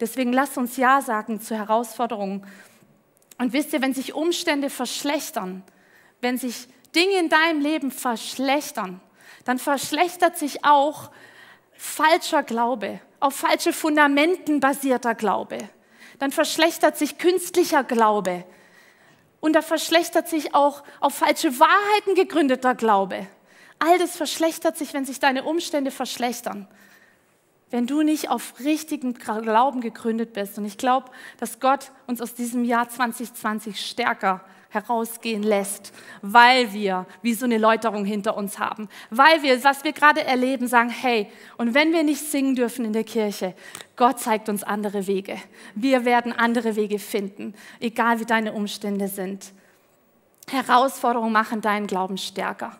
Deswegen 0.00 0.32
lasst 0.32 0.56
uns 0.56 0.76
Ja 0.76 1.00
sagen 1.00 1.40
zu 1.40 1.54
Herausforderungen. 1.56 2.46
Und 3.38 3.52
wisst 3.52 3.72
ihr, 3.72 3.82
wenn 3.82 3.94
sich 3.94 4.14
Umstände 4.14 4.70
verschlechtern, 4.70 5.62
wenn 6.20 6.38
sich 6.38 6.68
Dinge 6.94 7.18
in 7.18 7.28
deinem 7.28 7.60
Leben 7.60 7.90
verschlechtern, 7.90 9.00
dann 9.44 9.58
verschlechtert 9.58 10.38
sich 10.38 10.64
auch 10.64 11.10
falscher 11.72 12.42
Glaube, 12.42 13.00
auf 13.20 13.34
falsche 13.34 13.72
Fundamenten 13.72 14.60
basierter 14.60 15.14
Glaube. 15.14 15.58
Dann 16.18 16.32
verschlechtert 16.32 16.96
sich 16.96 17.18
künstlicher 17.18 17.84
Glaube. 17.84 18.44
Und 19.40 19.52
da 19.52 19.62
verschlechtert 19.62 20.28
sich 20.28 20.54
auch 20.54 20.82
auf 21.00 21.14
falsche 21.14 21.60
Wahrheiten 21.60 22.14
gegründeter 22.14 22.74
Glaube. 22.74 23.26
All 23.78 23.98
das 23.98 24.16
verschlechtert 24.16 24.76
sich, 24.76 24.94
wenn 24.94 25.04
sich 25.04 25.20
deine 25.20 25.44
Umstände 25.44 25.90
verschlechtern. 25.90 26.66
Wenn 27.70 27.86
du 27.86 28.02
nicht 28.02 28.30
auf 28.30 28.54
richtigen 28.60 29.14
Glauben 29.14 29.80
gegründet 29.80 30.32
bist. 30.32 30.58
Und 30.58 30.64
ich 30.64 30.78
glaube, 30.78 31.10
dass 31.38 31.60
Gott 31.60 31.92
uns 32.06 32.20
aus 32.20 32.34
diesem 32.34 32.64
Jahr 32.64 32.88
2020 32.88 33.84
stärker 33.84 34.42
herausgehen 34.70 35.42
lässt, 35.42 35.92
weil 36.20 36.72
wir 36.72 37.06
wie 37.22 37.32
so 37.34 37.46
eine 37.46 37.58
Läuterung 37.58 38.04
hinter 38.04 38.36
uns 38.36 38.58
haben, 38.58 38.88
weil 39.10 39.42
wir, 39.42 39.62
was 39.64 39.82
wir 39.82 39.92
gerade 39.92 40.22
erleben, 40.24 40.66
sagen, 40.66 40.90
hey, 40.90 41.30
und 41.56 41.72
wenn 41.72 41.92
wir 41.92 42.02
nicht 42.02 42.20
singen 42.20 42.54
dürfen 42.54 42.84
in 42.84 42.92
der 42.92 43.04
Kirche, 43.04 43.54
Gott 43.96 44.20
zeigt 44.20 44.48
uns 44.48 44.62
andere 44.62 45.06
Wege. 45.06 45.38
Wir 45.74 46.04
werden 46.04 46.32
andere 46.32 46.76
Wege 46.76 46.98
finden, 46.98 47.54
egal 47.80 48.20
wie 48.20 48.26
deine 48.26 48.52
Umstände 48.52 49.08
sind. 49.08 49.52
Herausforderungen 50.50 51.32
machen 51.32 51.60
deinen 51.60 51.86
Glauben 51.86 52.18
stärker. 52.18 52.78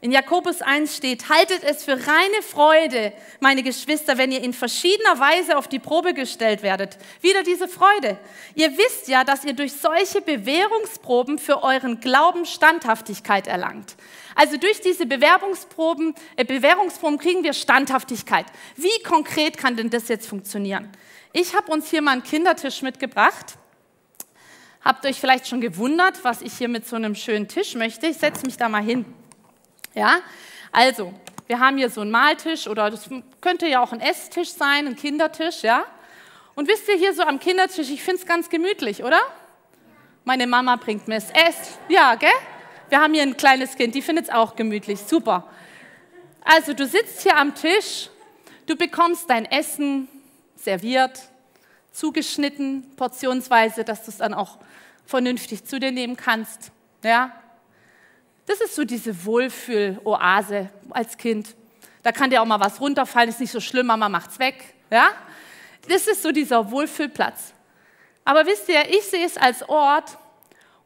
In 0.00 0.12
Jakobus 0.12 0.62
1 0.62 0.96
steht, 0.96 1.28
haltet 1.28 1.64
es 1.64 1.82
für 1.82 1.94
reine 1.94 2.42
Freude, 2.48 3.12
meine 3.40 3.64
Geschwister, 3.64 4.16
wenn 4.16 4.30
ihr 4.30 4.44
in 4.44 4.52
verschiedener 4.52 5.18
Weise 5.18 5.58
auf 5.58 5.66
die 5.66 5.80
Probe 5.80 6.14
gestellt 6.14 6.62
werdet. 6.62 6.98
Wieder 7.20 7.42
diese 7.42 7.66
Freude. 7.66 8.16
Ihr 8.54 8.78
wisst 8.78 9.08
ja, 9.08 9.24
dass 9.24 9.44
ihr 9.44 9.54
durch 9.54 9.72
solche 9.72 10.20
Bewährungsproben 10.20 11.40
für 11.40 11.64
euren 11.64 11.98
Glauben 11.98 12.46
Standhaftigkeit 12.46 13.48
erlangt. 13.48 13.96
Also 14.36 14.56
durch 14.56 14.80
diese 14.80 15.04
Bewerbungsproben, 15.04 16.14
äh, 16.36 16.44
Bewährungsproben 16.44 17.18
kriegen 17.18 17.42
wir 17.42 17.52
Standhaftigkeit. 17.52 18.46
Wie 18.76 19.02
konkret 19.02 19.58
kann 19.58 19.76
denn 19.76 19.90
das 19.90 20.06
jetzt 20.06 20.28
funktionieren? 20.28 20.92
Ich 21.32 21.56
habe 21.56 21.72
uns 21.72 21.90
hier 21.90 22.02
mal 22.02 22.12
einen 22.12 22.22
Kindertisch 22.22 22.82
mitgebracht. 22.82 23.58
Habt 24.80 25.04
euch 25.04 25.18
vielleicht 25.18 25.48
schon 25.48 25.60
gewundert, 25.60 26.22
was 26.22 26.40
ich 26.40 26.52
hier 26.56 26.68
mit 26.68 26.86
so 26.86 26.94
einem 26.94 27.16
schönen 27.16 27.48
Tisch 27.48 27.74
möchte? 27.74 28.06
Ich 28.06 28.18
setze 28.18 28.46
mich 28.46 28.56
da 28.56 28.68
mal 28.68 28.80
hin. 28.80 29.04
Ja, 29.94 30.20
also, 30.72 31.12
wir 31.46 31.60
haben 31.60 31.78
hier 31.78 31.90
so 31.90 32.02
einen 32.02 32.10
Maltisch 32.10 32.68
oder 32.68 32.90
das 32.90 33.08
könnte 33.40 33.66
ja 33.66 33.82
auch 33.82 33.92
ein 33.92 34.00
Esstisch 34.00 34.50
sein, 34.50 34.86
ein 34.86 34.96
Kindertisch, 34.96 35.62
ja. 35.62 35.84
Und 36.54 36.68
wisst 36.68 36.88
ihr 36.88 36.96
hier 36.96 37.14
so 37.14 37.22
am 37.22 37.38
Kindertisch, 37.38 37.88
ich 37.90 38.02
finde 38.02 38.20
es 38.20 38.26
ganz 38.26 38.50
gemütlich, 38.50 39.02
oder? 39.02 39.20
Meine 40.24 40.46
Mama 40.46 40.76
bringt 40.76 41.08
mir 41.08 41.14
das 41.14 41.30
Essen. 41.30 41.78
Ja, 41.88 42.14
gell? 42.16 42.30
Wir 42.90 43.00
haben 43.00 43.14
hier 43.14 43.22
ein 43.22 43.36
kleines 43.36 43.76
Kind, 43.76 43.94
die 43.94 44.02
findet 44.02 44.26
es 44.26 44.30
auch 44.30 44.56
gemütlich. 44.56 45.00
Super. 45.00 45.48
Also, 46.42 46.74
du 46.74 46.86
sitzt 46.86 47.22
hier 47.22 47.36
am 47.36 47.54
Tisch, 47.54 48.10
du 48.66 48.76
bekommst 48.76 49.30
dein 49.30 49.44
Essen 49.44 50.08
serviert, 50.56 51.20
zugeschnitten, 51.92 52.94
portionsweise, 52.96 53.84
dass 53.84 54.04
du 54.04 54.10
es 54.10 54.18
dann 54.18 54.34
auch 54.34 54.58
vernünftig 55.06 55.64
zu 55.64 55.80
dir 55.80 55.92
nehmen 55.92 56.16
kannst. 56.16 56.72
Ja, 57.02 57.32
das 58.48 58.62
ist 58.62 58.74
so 58.74 58.84
diese 58.84 59.24
Wohlfühl-Oase 59.26 60.70
als 60.90 61.18
Kind. 61.18 61.54
Da 62.02 62.12
kann 62.12 62.30
dir 62.30 62.40
auch 62.40 62.46
mal 62.46 62.60
was 62.60 62.80
runterfallen, 62.80 63.28
ist 63.28 63.40
nicht 63.40 63.52
so 63.52 63.60
schlimm, 63.60 63.86
Mama 63.86 64.08
macht's 64.08 64.38
weg. 64.38 64.74
Ja? 64.90 65.10
Das 65.86 66.06
ist 66.06 66.22
so 66.22 66.32
dieser 66.32 66.70
Wohlfühlplatz. 66.70 67.52
Aber 68.24 68.46
wisst 68.46 68.68
ihr, 68.70 68.88
ich 68.88 69.02
sehe 69.02 69.26
es 69.26 69.36
als 69.36 69.68
Ort, 69.68 70.16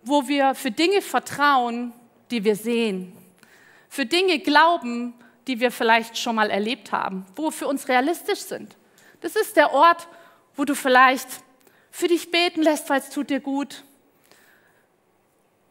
wo 0.03 0.27
wir 0.27 0.57
für 0.57 0.73
Dinge 0.73 1.03
vertrauen, 1.03 1.93
die 2.33 2.43
wir 2.43 2.57
sehen. 2.57 3.17
Für 3.89 4.07
Dinge 4.07 4.41
glauben, 4.41 5.15
die 5.47 5.61
wir 5.61 5.71
vielleicht 5.71 6.19
schon 6.19 6.35
mal 6.35 6.51
erlebt 6.51 6.91
haben, 6.91 7.27
wo 7.37 7.53
für 7.53 7.69
uns 7.69 7.87
realistisch 7.87 8.41
sind. 8.41 8.77
Das 9.21 9.37
ist 9.37 9.57
der 9.57 9.73
Ort, 9.73 10.09
wo 10.57 10.65
du 10.65 10.75
vielleicht 10.75 11.29
für 11.93 12.09
dich 12.09 12.33
beten 12.33 12.63
lässt, 12.63 12.91
weil 12.91 12.99
es 12.99 13.11
tut 13.11 13.31
dir 13.31 13.41
gut. 13.41 13.85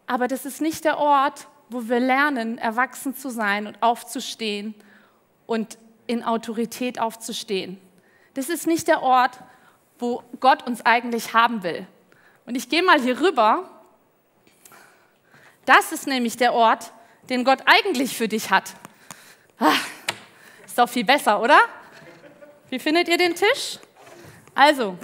Aber 0.08 0.30
das 0.30 0.46
ist 0.46 0.62
nicht 0.62 0.86
der 0.86 0.98
Ort, 0.98 1.48
wo 1.72 1.88
wir 1.88 2.00
lernen, 2.02 2.58
erwachsen 2.58 3.16
zu 3.16 3.30
sein 3.30 3.66
und 3.66 3.82
aufzustehen 3.82 4.76
und 5.46 5.78
in 6.06 6.24
Autorität 6.24 7.00
aufzustehen. 7.00 7.80
Das 8.34 8.50
ist 8.50 8.68
nicht 8.68 8.90
der 8.90 9.02
Ort, 9.02 9.40
wo 9.98 10.22
Gott 10.42 10.68
uns 10.68 10.86
eigentlich 10.86 11.34
haben 11.34 11.64
will. 11.64 11.88
Und 12.46 12.56
ich 12.56 12.68
gehe 12.68 12.84
mal 12.84 13.00
hier 13.00 13.22
rüber. 13.22 13.70
Das 15.66 15.94
ist 15.94 16.08
nämlich 16.08 16.36
der 16.36 16.54
Ort, 16.54 16.92
den 17.30 17.46
Gott 17.46 17.60
eigentlich 17.66 18.18
für 18.18 18.28
dich 18.28 18.52
hat. 18.52 18.74
Ah, 19.58 19.74
ist 20.66 20.78
doch 20.78 20.90
viel 20.90 21.06
besser, 21.06 21.42
oder? 21.42 21.60
Wie 22.70 22.80
findet 22.80 23.08
ihr 23.08 23.18
den 23.18 23.36
Tisch? 23.36 23.80
Also, 24.56 24.98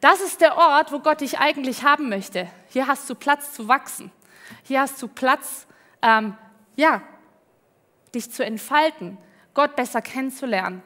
das 0.00 0.20
ist 0.22 0.40
der 0.40 0.56
Ort, 0.56 0.90
wo 0.90 1.00
Gott 1.00 1.20
dich 1.20 1.38
eigentlich 1.38 1.82
haben 1.82 2.08
möchte. 2.08 2.48
Hier 2.68 2.86
hast 2.86 3.10
du 3.10 3.14
Platz 3.14 3.52
zu 3.52 3.68
wachsen. 3.68 4.10
Hier 4.62 4.80
hast 4.80 5.02
du 5.02 5.08
Platz 5.08 5.66
ähm, 6.02 6.36
ja, 6.76 7.02
dich 8.14 8.30
zu 8.30 8.44
entfalten, 8.44 9.18
Gott 9.54 9.76
besser 9.76 10.02
kennenzulernen. 10.02 10.82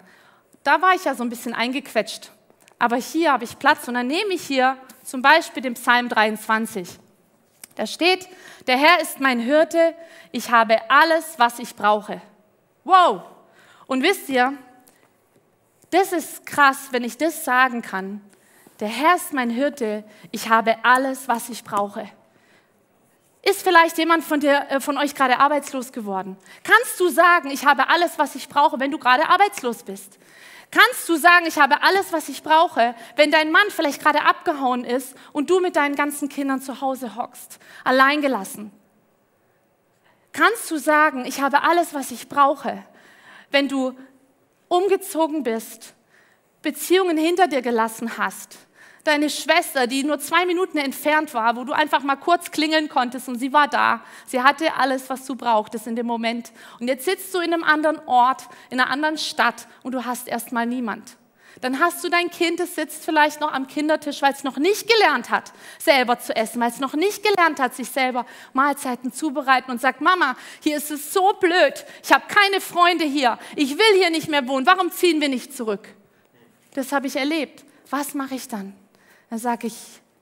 Da 0.62 0.80
war 0.82 0.94
ich 0.94 1.04
ja 1.04 1.14
so 1.14 1.22
ein 1.22 1.30
bisschen 1.30 1.54
eingequetscht. 1.54 2.30
Aber 2.78 2.96
hier 2.96 3.32
habe 3.32 3.44
ich 3.44 3.58
Platz 3.58 3.88
und 3.88 3.94
dann 3.94 4.06
nehme 4.06 4.34
ich 4.34 4.42
hier 4.42 4.76
zum 5.02 5.22
Beispiel 5.22 5.62
den 5.62 5.74
Psalm 5.74 6.08
23. 6.08 6.98
Da 7.76 7.86
steht, 7.86 8.28
der 8.66 8.76
Herr 8.76 9.00
ist 9.00 9.20
mein 9.20 9.38
Hirte, 9.38 9.94
ich 10.32 10.50
habe 10.50 10.78
alles, 10.90 11.38
was 11.38 11.58
ich 11.58 11.74
brauche. 11.74 12.20
Wow! 12.84 13.22
Und 13.86 14.02
wisst 14.02 14.28
ihr, 14.28 14.54
das 15.90 16.12
ist 16.12 16.44
krass, 16.46 16.88
wenn 16.90 17.04
ich 17.04 17.16
das 17.16 17.44
sagen 17.44 17.82
kann. 17.82 18.20
Der 18.80 18.88
Herr 18.88 19.16
ist 19.16 19.32
mein 19.32 19.50
Hirte, 19.50 20.04
ich 20.32 20.48
habe 20.48 20.84
alles, 20.84 21.28
was 21.28 21.48
ich 21.48 21.64
brauche. 21.64 22.08
Ist 23.48 23.62
vielleicht 23.62 23.96
jemand 23.96 24.24
von, 24.24 24.40
dir, 24.40 24.66
äh, 24.70 24.80
von 24.80 24.98
euch 24.98 25.14
gerade 25.14 25.38
arbeitslos 25.38 25.92
geworden? 25.92 26.36
Kannst 26.64 26.98
du 26.98 27.08
sagen, 27.08 27.48
ich 27.52 27.64
habe 27.64 27.88
alles, 27.88 28.18
was 28.18 28.34
ich 28.34 28.48
brauche, 28.48 28.80
wenn 28.80 28.90
du 28.90 28.98
gerade 28.98 29.28
arbeitslos 29.28 29.84
bist? 29.84 30.18
Kannst 30.72 31.08
du 31.08 31.14
sagen, 31.14 31.46
ich 31.46 31.56
habe 31.56 31.80
alles, 31.84 32.12
was 32.12 32.28
ich 32.28 32.42
brauche, 32.42 32.96
wenn 33.14 33.30
dein 33.30 33.52
Mann 33.52 33.68
vielleicht 33.68 34.02
gerade 34.02 34.22
abgehauen 34.22 34.84
ist 34.84 35.14
und 35.32 35.48
du 35.48 35.60
mit 35.60 35.76
deinen 35.76 35.94
ganzen 35.94 36.28
Kindern 36.28 36.60
zu 36.60 36.80
Hause 36.80 37.14
hockst, 37.14 37.60
alleingelassen? 37.84 38.72
Kannst 40.32 40.68
du 40.72 40.76
sagen, 40.76 41.24
ich 41.24 41.40
habe 41.40 41.62
alles, 41.62 41.94
was 41.94 42.10
ich 42.10 42.28
brauche, 42.28 42.82
wenn 43.52 43.68
du 43.68 43.96
umgezogen 44.66 45.44
bist, 45.44 45.94
Beziehungen 46.62 47.16
hinter 47.16 47.46
dir 47.46 47.62
gelassen 47.62 48.18
hast, 48.18 48.58
deine 49.06 49.30
Schwester, 49.30 49.86
die 49.86 50.02
nur 50.02 50.18
zwei 50.18 50.46
Minuten 50.46 50.78
entfernt 50.78 51.34
war, 51.34 51.56
wo 51.56 51.64
du 51.64 51.72
einfach 51.72 52.02
mal 52.02 52.16
kurz 52.16 52.50
klingeln 52.50 52.88
konntest 52.88 53.28
und 53.28 53.38
sie 53.38 53.52
war 53.52 53.68
da. 53.68 54.02
Sie 54.26 54.42
hatte 54.42 54.74
alles, 54.74 55.08
was 55.08 55.24
du 55.26 55.34
brauchtest 55.34 55.86
in 55.86 55.96
dem 55.96 56.06
Moment. 56.06 56.52
Und 56.80 56.88
jetzt 56.88 57.04
sitzt 57.04 57.34
du 57.34 57.38
in 57.38 57.52
einem 57.52 57.64
anderen 57.64 57.98
Ort, 58.06 58.44
in 58.70 58.80
einer 58.80 58.90
anderen 58.90 59.18
Stadt 59.18 59.66
und 59.82 59.92
du 59.92 60.04
hast 60.04 60.28
erstmal 60.28 60.66
niemand. 60.66 61.16
Dann 61.62 61.80
hast 61.80 62.04
du 62.04 62.10
dein 62.10 62.30
Kind, 62.30 62.60
das 62.60 62.74
sitzt 62.74 63.04
vielleicht 63.04 63.40
noch 63.40 63.52
am 63.52 63.66
Kindertisch, 63.66 64.20
weil 64.20 64.32
es 64.32 64.44
noch 64.44 64.58
nicht 64.58 64.86
gelernt 64.88 65.30
hat, 65.30 65.52
selber 65.78 66.18
zu 66.18 66.36
essen, 66.36 66.60
weil 66.60 66.70
es 66.70 66.80
noch 66.80 66.92
nicht 66.92 67.22
gelernt 67.22 67.60
hat, 67.60 67.74
sich 67.74 67.88
selber 67.88 68.26
Mahlzeiten 68.52 69.10
zubereiten 69.10 69.70
und 69.70 69.80
sagt, 69.80 70.02
Mama, 70.02 70.36
hier 70.60 70.76
ist 70.76 70.90
es 70.90 71.14
so 71.14 71.32
blöd, 71.40 71.86
ich 72.02 72.12
habe 72.12 72.24
keine 72.28 72.60
Freunde 72.60 73.04
hier, 73.04 73.38
ich 73.54 73.78
will 73.78 73.98
hier 73.98 74.10
nicht 74.10 74.28
mehr 74.28 74.46
wohnen, 74.46 74.66
warum 74.66 74.90
ziehen 74.90 75.20
wir 75.20 75.30
nicht 75.30 75.56
zurück? 75.56 75.88
Das 76.74 76.92
habe 76.92 77.06
ich 77.06 77.16
erlebt. 77.16 77.64
Was 77.88 78.14
mache 78.14 78.34
ich 78.34 78.48
dann? 78.48 78.74
Dann 79.30 79.38
sage 79.38 79.66
ich, 79.66 79.74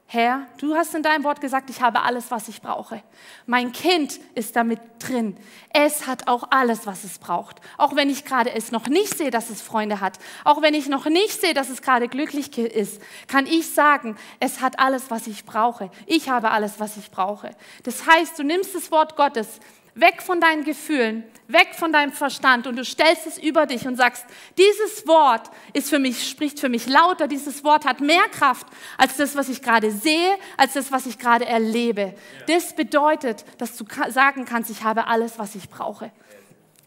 Herr, 0.07 0.47
du 0.59 0.77
hast 0.77 0.95
in 0.95 1.03
deinem 1.03 1.25
Wort 1.25 1.41
gesagt, 1.41 1.71
ich 1.71 1.83
habe 1.83 2.03
alles, 2.03 2.31
was 2.31 2.49
ich 2.49 2.63
brauche. 2.63 3.03
Mein 3.47 3.73
Kind 3.73 4.21
ist 4.35 4.55
damit 4.55 4.79
drin. 5.01 5.37
Es 5.71 6.07
hat 6.07 6.29
auch 6.29 6.45
alles, 6.51 6.87
was 6.87 7.05
es 7.05 7.19
braucht. 7.19 7.61
Auch 7.79 7.97
wenn 7.97 8.09
ich 8.09 8.25
gerade 8.25 8.53
es 8.53 8.71
noch 8.71 8.87
nicht 8.87 9.17
sehe, 9.17 9.31
dass 9.31 9.51
es 9.51 9.61
Freunde 9.61 10.01
hat. 10.01 10.19
Auch 10.45 10.63
wenn 10.63 10.75
ich 10.75 10.89
noch 10.89 11.07
nicht 11.07 11.41
sehe, 11.41 11.53
dass 11.53 11.69
es 11.69 11.83
gerade 11.83 12.07
glücklich 12.07 12.57
ist, 12.57 13.01
kann 13.27 13.47
ich 13.47 13.75
sagen, 13.75 14.17
es 14.41 14.61
hat 14.61 14.79
alles, 14.79 15.11
was 15.11 15.27
ich 15.27 15.45
brauche. 15.45 15.91
Ich 16.07 16.29
habe 16.29 16.51
alles, 16.51 16.79
was 16.79 16.97
ich 16.97 17.11
brauche. 17.11 17.51
Das 17.83 18.07
heißt, 18.07 18.39
du 18.39 18.45
nimmst 18.45 18.75
das 18.75 18.93
Wort 18.93 19.17
Gottes, 19.17 19.59
weg 19.95 20.23
von 20.23 20.41
deinen 20.41 20.65
Gefühlen, 20.65 21.25
weg 21.47 21.69
von 21.77 21.93
deinem 21.93 22.13
Verstand 22.13 22.67
und 22.67 22.77
du 22.77 22.85
stellst 22.85 23.27
es 23.27 23.39
über 23.39 23.67
dich 23.67 23.87
und 23.87 23.97
sagst, 23.97 24.25
dieses 24.59 25.07
Wort 25.07 25.51
ist 25.73 25.91
für 25.91 25.99
mich, 25.99 26.29
spricht 26.29 26.59
für 26.59 26.69
mich 26.69 26.87
lauter, 26.87 27.29
dieses 27.29 27.63
Wort 27.65 27.85
hat 27.85 28.01
mehr 28.01 28.29
Kraft 28.31 28.67
als 28.99 29.17
das, 29.17 29.37
was 29.37 29.49
ich 29.49 29.63
gerade 29.63 29.91
sehe, 29.91 30.37
als 30.57 30.73
das, 30.73 30.91
was 30.91 31.07
ich 31.07 31.19
gerade 31.19 31.47
erlebe. 31.47 32.15
Das 32.49 32.75
bedeutet, 32.75 33.45
dass 33.59 33.77
du 33.77 33.85
sagen 34.09 34.45
kannst, 34.45 34.71
ich 34.71 34.83
habe 34.83 35.07
alles, 35.07 35.39
was 35.39 35.55
ich 35.55 35.69
brauche. 35.69 36.11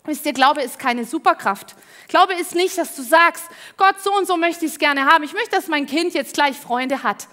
Wisst 0.06 0.26
ihr, 0.26 0.34
Glaube 0.34 0.62
ist 0.62 0.80
keine 0.80 1.04
Superkraft. 1.04 1.76
Glaube 2.08 2.34
ist 2.34 2.56
nicht, 2.56 2.78
dass 2.78 2.96
du 2.96 3.02
sagst, 3.02 3.44
Gott, 3.76 4.02
so 4.02 4.14
und 4.16 4.26
so 4.26 4.38
möchte 4.38 4.66
ich 4.66 4.72
es 4.72 4.80
gerne 4.80 5.06
haben. 5.06 5.24
Ich 5.26 5.34
möchte, 5.34 5.52
dass 5.52 5.68
mein 5.68 5.86
Kind 5.86 6.14
jetzt 6.14 6.34
gleich 6.34 6.56
Freunde 6.58 7.04
hat. 7.04 7.28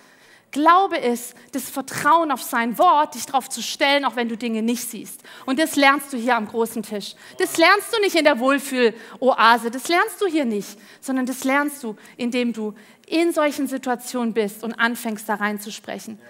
Glaube 0.54 0.98
ist 0.98 1.34
das 1.50 1.68
Vertrauen 1.68 2.30
auf 2.30 2.40
sein 2.40 2.78
Wort, 2.78 3.16
dich 3.16 3.26
darauf 3.26 3.48
zu 3.48 3.60
stellen, 3.60 4.04
auch 4.04 4.14
wenn 4.14 4.28
du 4.28 4.36
Dinge 4.36 4.62
nicht 4.62 4.88
siehst. 4.88 5.20
Und 5.46 5.58
das 5.58 5.74
lernst 5.74 6.12
du 6.12 6.16
hier 6.16 6.36
am 6.36 6.46
großen 6.46 6.84
Tisch. 6.84 7.16
Das 7.38 7.58
lernst 7.58 7.92
du 7.92 8.00
nicht 8.00 8.14
in 8.14 8.22
der 8.22 8.38
Wohlfühl-Oase, 8.38 9.72
das 9.72 9.88
lernst 9.88 10.20
du 10.20 10.28
hier 10.28 10.44
nicht, 10.44 10.78
sondern 11.00 11.26
das 11.26 11.42
lernst 11.42 11.82
du, 11.82 11.96
indem 12.16 12.52
du 12.52 12.72
in 13.08 13.32
solchen 13.32 13.66
Situationen 13.66 14.32
bist 14.32 14.62
und 14.62 14.74
anfängst 14.74 15.28
da 15.28 15.34
reinzusprechen. 15.34 16.20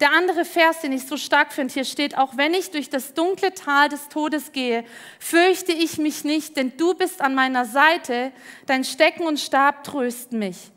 Der 0.00 0.10
andere 0.10 0.44
Vers, 0.44 0.80
den 0.80 0.90
ich 0.90 1.06
so 1.06 1.16
stark 1.16 1.52
finde, 1.52 1.72
hier 1.72 1.84
steht, 1.84 2.18
auch 2.18 2.36
wenn 2.36 2.54
ich 2.54 2.72
durch 2.72 2.90
das 2.90 3.14
dunkle 3.14 3.54
Tal 3.54 3.88
des 3.88 4.08
Todes 4.08 4.50
gehe, 4.50 4.84
fürchte 5.20 5.70
ich 5.70 5.98
mich 5.98 6.24
nicht, 6.24 6.56
denn 6.56 6.76
du 6.76 6.94
bist 6.94 7.20
an 7.20 7.36
meiner 7.36 7.66
Seite, 7.66 8.32
dein 8.66 8.82
Stecken 8.82 9.28
und 9.28 9.38
Stab 9.38 9.84
trösten 9.84 10.40
mich. 10.40 10.72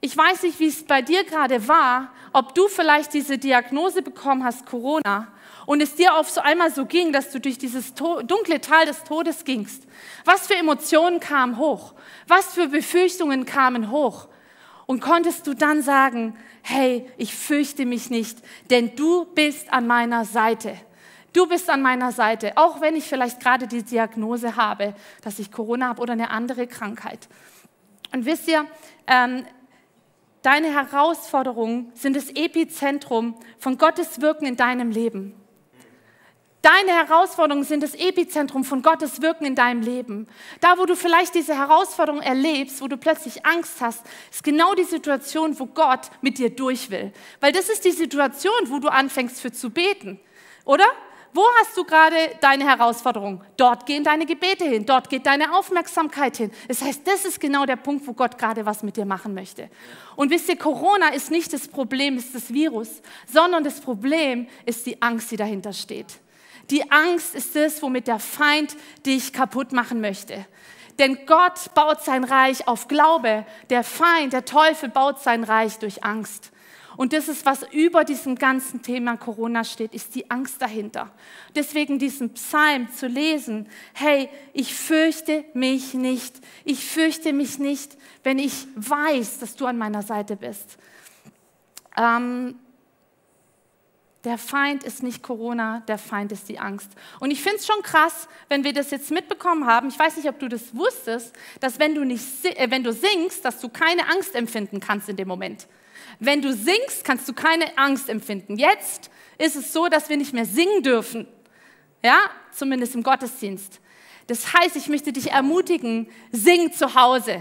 Ich 0.00 0.16
weiß 0.16 0.42
nicht, 0.42 0.60
wie 0.60 0.68
es 0.68 0.84
bei 0.84 1.02
dir 1.02 1.24
gerade 1.24 1.68
war, 1.68 2.12
ob 2.32 2.54
du 2.54 2.68
vielleicht 2.68 3.14
diese 3.14 3.38
Diagnose 3.38 4.02
bekommen 4.02 4.44
hast, 4.44 4.66
Corona, 4.66 5.28
und 5.64 5.80
es 5.80 5.94
dir 5.94 6.14
auf 6.14 6.30
so 6.30 6.40
einmal 6.40 6.70
so 6.70 6.84
ging, 6.84 7.12
dass 7.12 7.30
du 7.32 7.40
durch 7.40 7.58
dieses 7.58 7.94
dunkle 7.94 8.60
Tal 8.60 8.86
des 8.86 9.02
Todes 9.04 9.44
gingst. 9.44 9.84
Was 10.24 10.46
für 10.46 10.54
Emotionen 10.54 11.18
kamen 11.18 11.56
hoch? 11.56 11.94
Was 12.28 12.54
für 12.54 12.68
Befürchtungen 12.68 13.46
kamen 13.46 13.90
hoch? 13.90 14.28
Und 14.86 15.00
konntest 15.00 15.46
du 15.46 15.54
dann 15.54 15.82
sagen, 15.82 16.36
hey, 16.62 17.10
ich 17.16 17.34
fürchte 17.34 17.86
mich 17.86 18.10
nicht, 18.10 18.38
denn 18.70 18.94
du 18.94 19.24
bist 19.24 19.72
an 19.72 19.86
meiner 19.86 20.24
Seite. 20.24 20.76
Du 21.32 21.46
bist 21.46 21.68
an 21.68 21.82
meiner 21.82 22.12
Seite, 22.12 22.52
auch 22.56 22.80
wenn 22.80 22.96
ich 22.96 23.04
vielleicht 23.04 23.40
gerade 23.40 23.66
die 23.66 23.82
Diagnose 23.82 24.56
habe, 24.56 24.94
dass 25.22 25.38
ich 25.38 25.50
Corona 25.50 25.88
habe 25.88 26.02
oder 26.02 26.12
eine 26.12 26.30
andere 26.30 26.66
Krankheit. 26.66 27.28
Und 28.12 28.24
wisst 28.24 28.46
ihr, 28.48 28.66
ähm, 29.06 29.44
deine 30.46 30.72
Herausforderungen 30.72 31.90
sind 31.94 32.14
das 32.14 32.30
Epizentrum 32.30 33.34
von 33.58 33.78
Gottes 33.78 34.20
Wirken 34.20 34.46
in 34.46 34.56
deinem 34.56 34.92
Leben. 34.92 35.34
Deine 36.62 36.92
Herausforderungen 36.92 37.64
sind 37.64 37.82
das 37.82 37.94
Epizentrum 37.94 38.64
von 38.64 38.80
Gottes 38.80 39.20
Wirken 39.22 39.44
in 39.44 39.56
deinem 39.56 39.82
Leben. 39.82 40.28
Da, 40.60 40.78
wo 40.78 40.86
du 40.86 40.94
vielleicht 40.94 41.34
diese 41.34 41.56
Herausforderung 41.56 42.22
erlebst, 42.22 42.80
wo 42.80 42.86
du 42.86 42.96
plötzlich 42.96 43.44
Angst 43.44 43.80
hast, 43.80 44.04
ist 44.30 44.44
genau 44.44 44.74
die 44.74 44.84
Situation, 44.84 45.58
wo 45.58 45.66
Gott 45.66 46.10
mit 46.22 46.38
dir 46.38 46.50
durch 46.50 46.90
will. 46.90 47.12
Weil 47.40 47.52
das 47.52 47.68
ist 47.68 47.84
die 47.84 47.90
Situation, 47.90 48.52
wo 48.66 48.78
du 48.78 48.88
anfängst 48.88 49.40
für 49.40 49.52
zu 49.52 49.70
beten. 49.70 50.20
Oder? 50.64 50.86
Wo 51.36 51.44
hast 51.60 51.76
du 51.76 51.84
gerade 51.84 52.16
deine 52.40 52.66
Herausforderung? 52.66 53.44
Dort 53.58 53.84
gehen 53.84 54.02
deine 54.02 54.24
Gebete 54.24 54.64
hin, 54.64 54.86
dort 54.86 55.10
geht 55.10 55.26
deine 55.26 55.54
Aufmerksamkeit 55.54 56.38
hin. 56.38 56.50
Das 56.66 56.80
heißt, 56.80 57.06
das 57.06 57.26
ist 57.26 57.38
genau 57.38 57.66
der 57.66 57.76
Punkt, 57.76 58.06
wo 58.06 58.14
Gott 58.14 58.38
gerade 58.38 58.64
was 58.64 58.82
mit 58.82 58.96
dir 58.96 59.04
machen 59.04 59.34
möchte. 59.34 59.68
Und 60.16 60.30
wisst 60.30 60.48
ihr, 60.48 60.56
Corona 60.56 61.08
ist 61.10 61.30
nicht 61.30 61.52
das 61.52 61.68
Problem, 61.68 62.16
ist 62.16 62.34
das 62.34 62.54
Virus, 62.54 63.02
sondern 63.30 63.64
das 63.64 63.82
Problem 63.82 64.46
ist 64.64 64.86
die 64.86 65.02
Angst, 65.02 65.30
die 65.30 65.36
dahinter 65.36 65.74
steht. 65.74 66.06
Die 66.70 66.90
Angst 66.90 67.34
ist 67.34 67.54
es, 67.54 67.82
womit 67.82 68.08
der 68.08 68.18
Feind 68.18 68.74
dich 69.04 69.34
kaputt 69.34 69.72
machen 69.72 70.00
möchte. 70.00 70.46
Denn 70.98 71.26
Gott 71.26 71.74
baut 71.74 72.02
sein 72.02 72.24
Reich 72.24 72.66
auf 72.66 72.88
Glaube. 72.88 73.44
Der 73.68 73.84
Feind, 73.84 74.32
der 74.32 74.46
Teufel 74.46 74.88
baut 74.88 75.20
sein 75.20 75.44
Reich 75.44 75.78
durch 75.80 76.02
Angst. 76.02 76.50
Und 76.96 77.12
das 77.12 77.28
ist, 77.28 77.44
was 77.44 77.62
über 77.72 78.04
diesem 78.04 78.36
ganzen 78.36 78.82
Thema 78.82 79.16
Corona 79.16 79.64
steht, 79.64 79.94
ist 79.94 80.14
die 80.14 80.30
Angst 80.30 80.62
dahinter. 80.62 81.12
Deswegen 81.54 81.98
diesen 81.98 82.32
Psalm 82.34 82.90
zu 82.90 83.06
lesen, 83.06 83.68
hey, 83.92 84.28
ich 84.52 84.74
fürchte 84.74 85.44
mich 85.54 85.94
nicht. 85.94 86.40
Ich 86.64 86.84
fürchte 86.86 87.32
mich 87.32 87.58
nicht, 87.58 87.96
wenn 88.22 88.38
ich 88.38 88.66
weiß, 88.76 89.38
dass 89.40 89.56
du 89.56 89.66
an 89.66 89.76
meiner 89.76 90.02
Seite 90.02 90.36
bist. 90.36 90.78
Ähm, 91.96 92.58
der 94.26 94.38
Feind 94.38 94.82
ist 94.82 95.04
nicht 95.04 95.22
Corona, 95.22 95.84
der 95.86 95.98
Feind 95.98 96.32
ist 96.32 96.48
die 96.48 96.58
Angst. 96.58 96.90
Und 97.20 97.30
ich 97.30 97.40
finde 97.40 97.58
es 97.58 97.66
schon 97.66 97.80
krass, 97.82 98.26
wenn 98.48 98.64
wir 98.64 98.72
das 98.72 98.90
jetzt 98.90 99.12
mitbekommen 99.12 99.66
haben. 99.66 99.86
Ich 99.86 99.98
weiß 99.98 100.16
nicht, 100.16 100.28
ob 100.28 100.40
du 100.40 100.48
das 100.48 100.74
wusstest, 100.74 101.32
dass 101.60 101.78
wenn 101.78 101.94
du, 101.94 102.04
nicht, 102.04 102.44
äh, 102.44 102.68
wenn 102.68 102.82
du 102.82 102.92
singst, 102.92 103.44
dass 103.44 103.60
du 103.60 103.68
keine 103.68 104.08
Angst 104.08 104.34
empfinden 104.34 104.80
kannst 104.80 105.08
in 105.08 105.16
dem 105.16 105.28
Moment. 105.28 105.68
Wenn 106.18 106.42
du 106.42 106.52
singst, 106.52 107.04
kannst 107.04 107.28
du 107.28 107.32
keine 107.32 107.76
Angst 107.76 108.08
empfinden. 108.08 108.56
Jetzt 108.56 109.10
ist 109.38 109.56
es 109.56 109.72
so, 109.72 109.88
dass 109.88 110.08
wir 110.08 110.16
nicht 110.16 110.32
mehr 110.32 110.46
singen 110.46 110.82
dürfen. 110.82 111.26
Ja, 112.02 112.18
zumindest 112.52 112.94
im 112.94 113.02
Gottesdienst. 113.02 113.80
Das 114.26 114.52
heißt, 114.52 114.76
ich 114.76 114.88
möchte 114.88 115.12
dich 115.12 115.30
ermutigen, 115.30 116.08
sing 116.32 116.72
zu 116.72 116.94
Hause. 116.94 117.40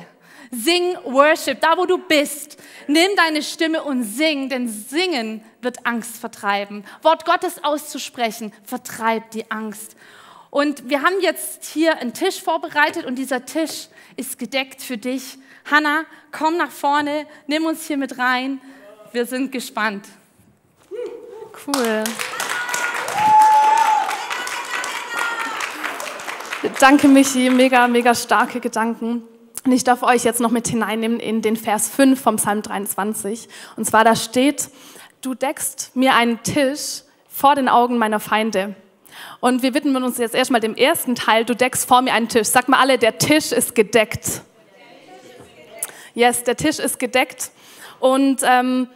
Sing 0.52 0.96
Worship, 1.04 1.60
da 1.60 1.78
wo 1.78 1.86
du 1.86 1.98
bist. 1.98 2.58
Nimm 2.88 3.16
deine 3.16 3.42
Stimme 3.42 3.84
und 3.84 4.04
sing, 4.04 4.50
denn 4.50 4.68
Singen 4.68 5.44
wird 5.62 5.86
Angst 5.86 6.18
vertreiben. 6.18 6.84
Wort 7.02 7.26
Gottes 7.26 7.64
auszusprechen 7.64 8.54
vertreibt 8.64 9.34
die 9.34 9.50
Angst. 9.50 9.96
Und 10.56 10.90
wir 10.90 11.02
haben 11.02 11.20
jetzt 11.20 11.66
hier 11.66 11.98
einen 11.98 12.14
Tisch 12.14 12.42
vorbereitet 12.42 13.04
und 13.04 13.16
dieser 13.16 13.44
Tisch 13.44 13.90
ist 14.16 14.40
gedeckt 14.40 14.82
für 14.82 14.98
dich. 14.98 15.38
Hanna, 15.70 16.06
komm 16.32 16.56
nach 16.56 16.72
vorne, 16.72 17.28
nimm 17.46 17.66
uns 17.66 17.86
hier 17.86 17.98
mit 17.98 18.18
rein. 18.18 18.62
Wir 19.12 19.26
sind 19.26 19.52
gespannt. 19.52 20.08
Cool. 21.68 22.06
Danke, 26.80 27.10
Michi. 27.10 27.50
Mega, 27.50 27.90
mega 27.90 28.16
starke 28.16 28.62
Gedanken. 28.62 29.24
Und 29.66 29.72
ich 29.74 29.84
darf 29.84 30.04
euch 30.04 30.24
jetzt 30.24 30.40
noch 30.40 30.52
mit 30.52 30.70
hineinnehmen 30.70 31.20
in 31.20 31.42
den 31.42 31.58
Vers 31.58 31.90
5 31.90 32.18
vom 32.18 32.38
Psalm 32.38 32.62
23. 32.62 33.50
Und 33.76 33.84
zwar 33.84 34.06
da 34.06 34.16
steht, 34.16 34.70
du 35.20 35.34
deckst 35.34 35.92
mir 35.98 36.16
einen 36.16 36.42
Tisch 36.44 37.02
vor 37.28 37.56
den 37.56 37.68
Augen 37.68 37.98
meiner 37.98 38.22
Feinde. 38.22 38.74
Und 39.40 39.62
wir 39.64 39.74
widmen 39.74 40.04
uns 40.04 40.18
jetzt 40.18 40.36
erstmal 40.36 40.62
dem 40.62 40.76
ersten 40.76 41.16
Teil, 41.16 41.46
du 41.46 41.56
deckst 41.56 41.88
vor 41.88 42.02
mir 42.02 42.14
einen 42.14 42.30
Tisch. 42.30 42.48
Sag 42.48 42.68
mal 42.68 42.80
alle, 42.80 42.98
der 42.98 43.18
Tisch 43.18 43.52
ist 43.52 43.76
gedeckt. 43.76 44.42
Yes, 46.14 46.44
der 46.44 46.56
Tisch 46.56 46.80
ist 46.80 47.00
gedeckt. 47.00 47.52
Und 48.00 48.42
ähm, 48.44 48.88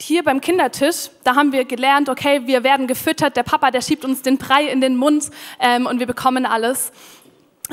hier 0.00 0.24
beim 0.24 0.40
Kindertisch, 0.40 1.10
da 1.24 1.36
haben 1.36 1.52
wir 1.52 1.64
gelernt, 1.64 2.08
okay, 2.08 2.42
wir 2.46 2.64
werden 2.64 2.86
gefüttert, 2.86 3.36
der 3.36 3.44
Papa, 3.44 3.70
der 3.70 3.82
schiebt 3.82 4.04
uns 4.04 4.22
den 4.22 4.36
Brei 4.36 4.64
in 4.64 4.80
den 4.80 4.96
Mund 4.96 5.30
ähm, 5.60 5.86
und 5.86 6.00
wir 6.00 6.06
bekommen 6.06 6.44
alles. 6.44 6.92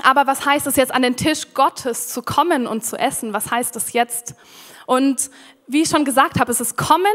Aber 0.03 0.27
was 0.27 0.45
heißt 0.45 0.67
es 0.67 0.75
jetzt, 0.75 0.93
an 0.93 1.01
den 1.01 1.15
Tisch 1.15 1.53
Gottes 1.53 2.09
zu 2.09 2.21
kommen 2.21 2.67
und 2.67 2.85
zu 2.85 2.97
essen? 2.97 3.33
Was 3.33 3.51
heißt 3.51 3.75
es 3.75 3.93
jetzt? 3.93 4.35
Und 4.85 5.29
wie 5.67 5.81
ich 5.81 5.89
schon 5.89 6.05
gesagt 6.05 6.39
habe, 6.39 6.51
es 6.51 6.61
ist 6.61 6.77
kommen 6.77 7.05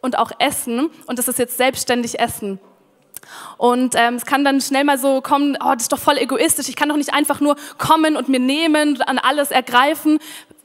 und 0.00 0.18
auch 0.18 0.30
essen 0.38 0.90
und 1.06 1.18
es 1.18 1.28
ist 1.28 1.38
jetzt 1.38 1.56
selbstständig 1.56 2.20
essen. 2.20 2.60
Und 3.56 3.94
ähm, 3.96 4.14
es 4.14 4.26
kann 4.26 4.44
dann 4.44 4.60
schnell 4.60 4.84
mal 4.84 4.98
so 4.98 5.20
kommen, 5.20 5.56
oh, 5.60 5.72
das 5.72 5.84
ist 5.84 5.92
doch 5.92 5.98
voll 5.98 6.18
egoistisch, 6.18 6.68
ich 6.68 6.76
kann 6.76 6.88
doch 6.88 6.96
nicht 6.96 7.12
einfach 7.12 7.40
nur 7.40 7.56
kommen 7.76 8.16
und 8.16 8.28
mir 8.28 8.40
nehmen, 8.40 9.00
an 9.02 9.18
alles 9.18 9.50
ergreifen. 9.50 10.18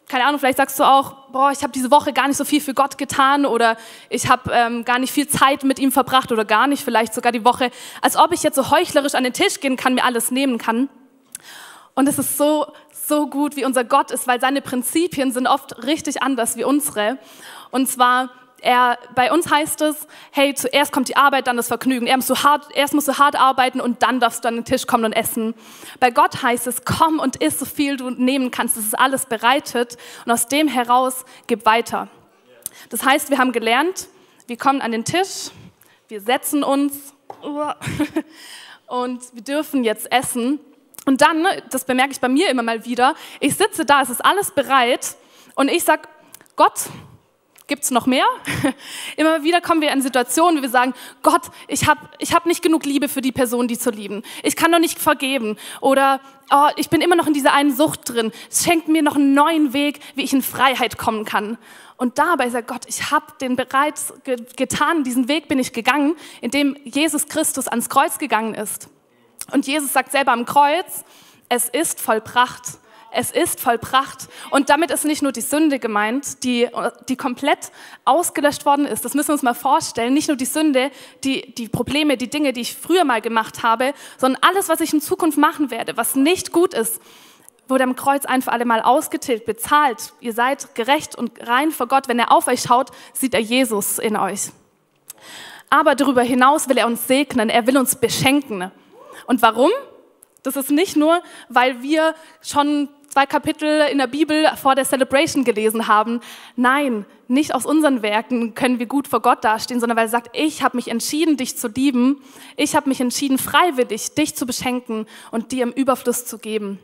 Keine 0.07 0.25
Ahnung, 0.25 0.39
vielleicht 0.39 0.57
sagst 0.57 0.79
du 0.79 0.83
auch, 0.83 1.29
boah, 1.31 1.51
ich 1.51 1.63
habe 1.63 1.73
diese 1.73 1.89
Woche 1.89 2.13
gar 2.13 2.27
nicht 2.27 2.37
so 2.37 2.45
viel 2.45 2.61
für 2.61 2.73
Gott 2.73 2.97
getan 2.97 3.45
oder 3.45 3.77
ich 4.09 4.29
habe 4.29 4.51
ähm, 4.53 4.85
gar 4.85 4.99
nicht 4.99 5.11
viel 5.11 5.27
Zeit 5.27 5.63
mit 5.63 5.79
ihm 5.79 5.91
verbracht 5.91 6.31
oder 6.31 6.45
gar 6.45 6.67
nicht, 6.67 6.83
vielleicht 6.83 7.13
sogar 7.13 7.31
die 7.31 7.43
Woche, 7.43 7.71
als 8.01 8.15
ob 8.15 8.31
ich 8.31 8.43
jetzt 8.43 8.55
so 8.55 8.69
heuchlerisch 8.69 9.15
an 9.15 9.23
den 9.23 9.33
Tisch 9.33 9.59
gehen 9.59 9.75
kann, 9.75 9.95
mir 9.95 10.03
alles 10.03 10.29
nehmen 10.29 10.57
kann. 10.57 10.89
Und 11.95 12.07
es 12.07 12.19
ist 12.19 12.37
so, 12.37 12.67
so 12.91 13.27
gut, 13.27 13.55
wie 13.55 13.65
unser 13.65 13.83
Gott 13.83 14.11
ist, 14.11 14.27
weil 14.27 14.39
seine 14.39 14.61
Prinzipien 14.61 15.31
sind 15.31 15.47
oft 15.47 15.83
richtig 15.83 16.21
anders 16.23 16.57
wie 16.57 16.63
unsere. 16.63 17.17
Und 17.71 17.87
zwar, 17.87 18.29
er, 18.63 18.97
bei 19.13 19.29
uns 19.29 19.51
heißt 19.51 19.81
es, 19.81 20.07
hey, 20.31 20.53
zuerst 20.53 20.93
kommt 20.93 21.09
die 21.09 21.17
Arbeit, 21.17 21.47
dann 21.47 21.57
das 21.57 21.67
Vergnügen. 21.67 22.07
Erst 22.07 22.29
musst, 22.29 22.29
du 22.29 22.47
hart, 22.47 22.67
erst 22.73 22.93
musst 22.93 23.09
du 23.09 23.17
hart 23.17 23.35
arbeiten 23.35 23.81
und 23.81 24.01
dann 24.03 24.21
darfst 24.21 24.45
du 24.45 24.47
an 24.47 24.55
den 24.55 24.63
Tisch 24.63 24.87
kommen 24.87 25.03
und 25.03 25.11
essen. 25.11 25.53
Bei 25.99 26.11
Gott 26.11 26.41
heißt 26.41 26.65
es, 26.67 26.85
komm 26.85 27.19
und 27.19 27.35
iss 27.43 27.59
so 27.59 27.65
viel 27.65 27.97
du 27.97 28.09
nehmen 28.09 28.51
kannst. 28.51 28.77
Das 28.77 28.85
ist 28.85 28.97
alles 28.97 29.25
bereitet. 29.25 29.97
Und 30.25 30.31
aus 30.31 30.47
dem 30.47 30.69
heraus 30.69 31.25
gib 31.45 31.65
weiter. 31.65 32.07
Das 32.89 33.03
heißt, 33.03 33.29
wir 33.29 33.37
haben 33.37 33.51
gelernt, 33.51 34.07
wir 34.47 34.57
kommen 34.57 34.79
an 34.79 34.93
den 34.93 35.03
Tisch, 35.03 35.51
wir 36.07 36.21
setzen 36.21 36.63
uns 36.63 37.13
und 38.87 39.21
wir 39.33 39.43
dürfen 39.43 39.83
jetzt 39.83 40.09
essen. 40.09 40.61
Und 41.05 41.19
dann, 41.19 41.41
ne, 41.41 41.63
das 41.69 41.83
bemerke 41.83 42.13
ich 42.13 42.21
bei 42.21 42.29
mir 42.29 42.49
immer 42.49 42.63
mal 42.63 42.85
wieder, 42.85 43.15
ich 43.41 43.57
sitze 43.57 43.83
da, 43.83 44.01
es 44.01 44.09
ist 44.09 44.23
alles 44.23 44.51
bereit 44.51 45.17
und 45.55 45.69
ich 45.69 45.83
sage, 45.83 46.03
Gott, 46.55 46.79
gibt 47.67 47.83
es 47.83 47.91
noch 47.91 48.05
mehr? 48.05 48.25
immer 49.17 49.43
wieder 49.43 49.61
kommen 49.61 49.81
wir 49.81 49.91
in 49.91 50.01
Situationen, 50.01 50.57
wo 50.57 50.61
wir 50.61 50.69
sagen, 50.69 50.93
Gott, 51.21 51.43
ich 51.67 51.87
habe 51.87 52.01
ich 52.19 52.33
hab 52.33 52.45
nicht 52.45 52.61
genug 52.61 52.85
Liebe 52.85 53.07
für 53.07 53.21
die 53.21 53.31
Person, 53.31 53.67
die 53.67 53.77
zu 53.77 53.89
lieben. 53.89 54.23
Ich 54.43 54.55
kann 54.55 54.71
doch 54.71 54.79
nicht 54.79 54.99
vergeben. 54.99 55.57
Oder 55.81 56.19
oh, 56.51 56.69
ich 56.75 56.89
bin 56.89 57.01
immer 57.01 57.15
noch 57.15 57.27
in 57.27 57.33
dieser 57.33 57.53
einen 57.53 57.75
Sucht 57.75 58.09
drin. 58.09 58.31
Es 58.49 58.63
schenkt 58.63 58.87
mir 58.87 59.01
noch 59.01 59.15
einen 59.15 59.33
neuen 59.33 59.73
Weg, 59.73 59.99
wie 60.15 60.23
ich 60.23 60.33
in 60.33 60.41
Freiheit 60.41 60.97
kommen 60.97 61.25
kann. 61.25 61.57
Und 61.97 62.17
dabei 62.17 62.49
sagt 62.49 62.67
Gott, 62.67 62.85
ich 62.87 63.11
habe 63.11 63.25
den 63.39 63.55
bereits 63.55 64.13
getan, 64.55 65.03
diesen 65.03 65.27
Weg 65.27 65.47
bin 65.47 65.59
ich 65.59 65.73
gegangen, 65.73 66.15
indem 66.41 66.75
Jesus 66.83 67.27
Christus 67.27 67.67
ans 67.67 67.89
Kreuz 67.89 68.17
gegangen 68.17 68.55
ist. 68.55 68.89
Und 69.51 69.67
Jesus 69.67 69.93
sagt 69.93 70.11
selber 70.11 70.31
am 70.31 70.45
Kreuz, 70.45 71.03
es 71.49 71.69
ist 71.69 72.01
vollbracht. 72.01 72.63
Es 73.15 73.29
ist 73.29 73.59
vollbracht. 73.59 74.27
Und 74.49 74.69
damit 74.69 74.89
ist 74.89 75.05
nicht 75.05 75.21
nur 75.21 75.31
die 75.31 75.41
Sünde 75.41 75.77
gemeint, 75.77 76.43
die, 76.43 76.67
die 77.07 77.15
komplett 77.15 77.71
ausgelöscht 78.05 78.65
worden 78.65 78.85
ist. 78.85 79.05
Das 79.05 79.13
müssen 79.13 79.29
wir 79.29 79.33
uns 79.33 79.43
mal 79.43 79.53
vorstellen. 79.53 80.13
Nicht 80.13 80.29
nur 80.29 80.37
die 80.37 80.45
Sünde, 80.45 80.89
die, 81.23 81.53
die 81.53 81.67
Probleme, 81.67 82.17
die 82.17 82.29
Dinge, 82.29 82.53
die 82.53 82.61
ich 82.61 82.75
früher 82.75 83.03
mal 83.03 83.21
gemacht 83.21 83.61
habe, 83.61 83.93
sondern 84.17 84.41
alles, 84.41 84.67
was 84.67 84.81
ich 84.81 84.93
in 84.93 85.01
Zukunft 85.01 85.37
machen 85.37 85.69
werde, 85.69 85.95
was 85.95 86.15
nicht 86.15 86.51
gut 86.51 86.73
ist, 86.73 86.99
wurde 87.67 87.83
am 87.83 87.95
Kreuz 87.95 88.25
ein 88.25 88.41
für 88.41 88.51
alle 88.51 88.65
Mal 88.65 88.81
ausgetilgt, 88.81 89.45
bezahlt. 89.45 90.13
Ihr 90.19 90.33
seid 90.33 90.73
gerecht 90.73 91.15
und 91.15 91.31
rein 91.47 91.71
vor 91.71 91.87
Gott. 91.87 92.07
Wenn 92.07 92.19
er 92.19 92.31
auf 92.31 92.47
euch 92.47 92.61
schaut, 92.61 92.89
sieht 93.13 93.35
er 93.35 93.41
Jesus 93.41 93.99
in 93.99 94.17
euch. 94.17 94.51
Aber 95.69 95.93
darüber 95.95 96.23
hinaus 96.23 96.67
will 96.67 96.77
er 96.77 96.87
uns 96.87 97.07
segnen. 97.07 97.49
Er 97.49 97.67
will 97.67 97.77
uns 97.77 97.95
beschenken. 97.95 98.71
Und 99.27 99.41
warum? 99.41 99.71
Das 100.43 100.57
ist 100.57 100.71
nicht 100.71 100.97
nur, 100.97 101.23
weil 101.47 101.81
wir 101.81 102.15
schon 102.41 102.89
zwei 103.13 103.27
Kapitel 103.27 103.81
in 103.91 103.99
der 103.99 104.07
Bibel 104.07 104.47
vor 104.59 104.73
der 104.73 104.85
Celebration 104.85 105.43
gelesen 105.43 105.87
haben. 105.87 106.19
Nein, 106.55 107.05
nicht 107.27 107.53
aus 107.53 107.63
unseren 107.63 108.01
Werken 108.01 108.55
können 108.55 108.79
wir 108.79 108.87
gut 108.87 109.07
vor 109.07 109.21
Gott 109.21 109.43
dastehen, 109.43 109.79
sondern 109.79 109.97
weil 109.97 110.05
er 110.05 110.09
sagt, 110.09 110.35
ich 110.35 110.63
habe 110.63 110.77
mich 110.77 110.87
entschieden, 110.87 111.37
dich 111.37 111.55
zu 111.55 111.67
lieben. 111.67 112.23
Ich 112.57 112.75
habe 112.75 112.89
mich 112.89 112.99
entschieden, 113.01 113.37
freiwillig 113.37 114.15
dich 114.15 114.35
zu 114.35 114.47
beschenken 114.47 115.05
und 115.29 115.51
dir 115.51 115.61
im 115.61 115.71
Überfluss 115.71 116.25
zu 116.25 116.39
geben. 116.39 116.79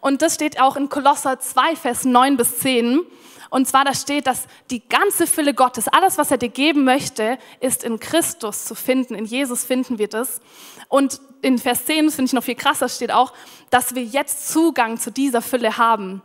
Und 0.00 0.20
das 0.20 0.34
steht 0.34 0.60
auch 0.60 0.74
in 0.74 0.88
Kolosser 0.88 1.38
2, 1.38 1.76
Vers 1.76 2.04
9 2.04 2.36
bis 2.36 2.58
10. 2.58 3.02
Und 3.50 3.66
zwar 3.66 3.84
da 3.84 3.94
steht, 3.94 4.28
dass 4.28 4.46
die 4.70 4.88
ganze 4.88 5.26
Fülle 5.26 5.54
Gottes, 5.54 5.88
alles, 5.88 6.18
was 6.18 6.30
er 6.30 6.38
dir 6.38 6.48
geben 6.48 6.84
möchte, 6.84 7.36
ist 7.58 7.82
in 7.82 7.98
Christus 7.98 8.64
zu 8.64 8.76
finden. 8.76 9.16
In 9.16 9.24
Jesus 9.24 9.64
finden 9.64 9.98
wir 9.98 10.08
das. 10.08 10.40
Und 10.88 11.20
in 11.42 11.58
Vers 11.58 11.84
10, 11.84 12.06
das 12.06 12.14
finde 12.14 12.28
ich 12.28 12.32
noch 12.32 12.44
viel 12.44 12.54
krasser, 12.54 12.88
steht 12.88 13.10
auch, 13.12 13.32
dass 13.70 13.94
wir 13.94 14.04
jetzt 14.04 14.48
Zugang 14.48 14.98
zu 14.98 15.10
dieser 15.10 15.42
Fülle 15.42 15.76
haben. 15.78 16.22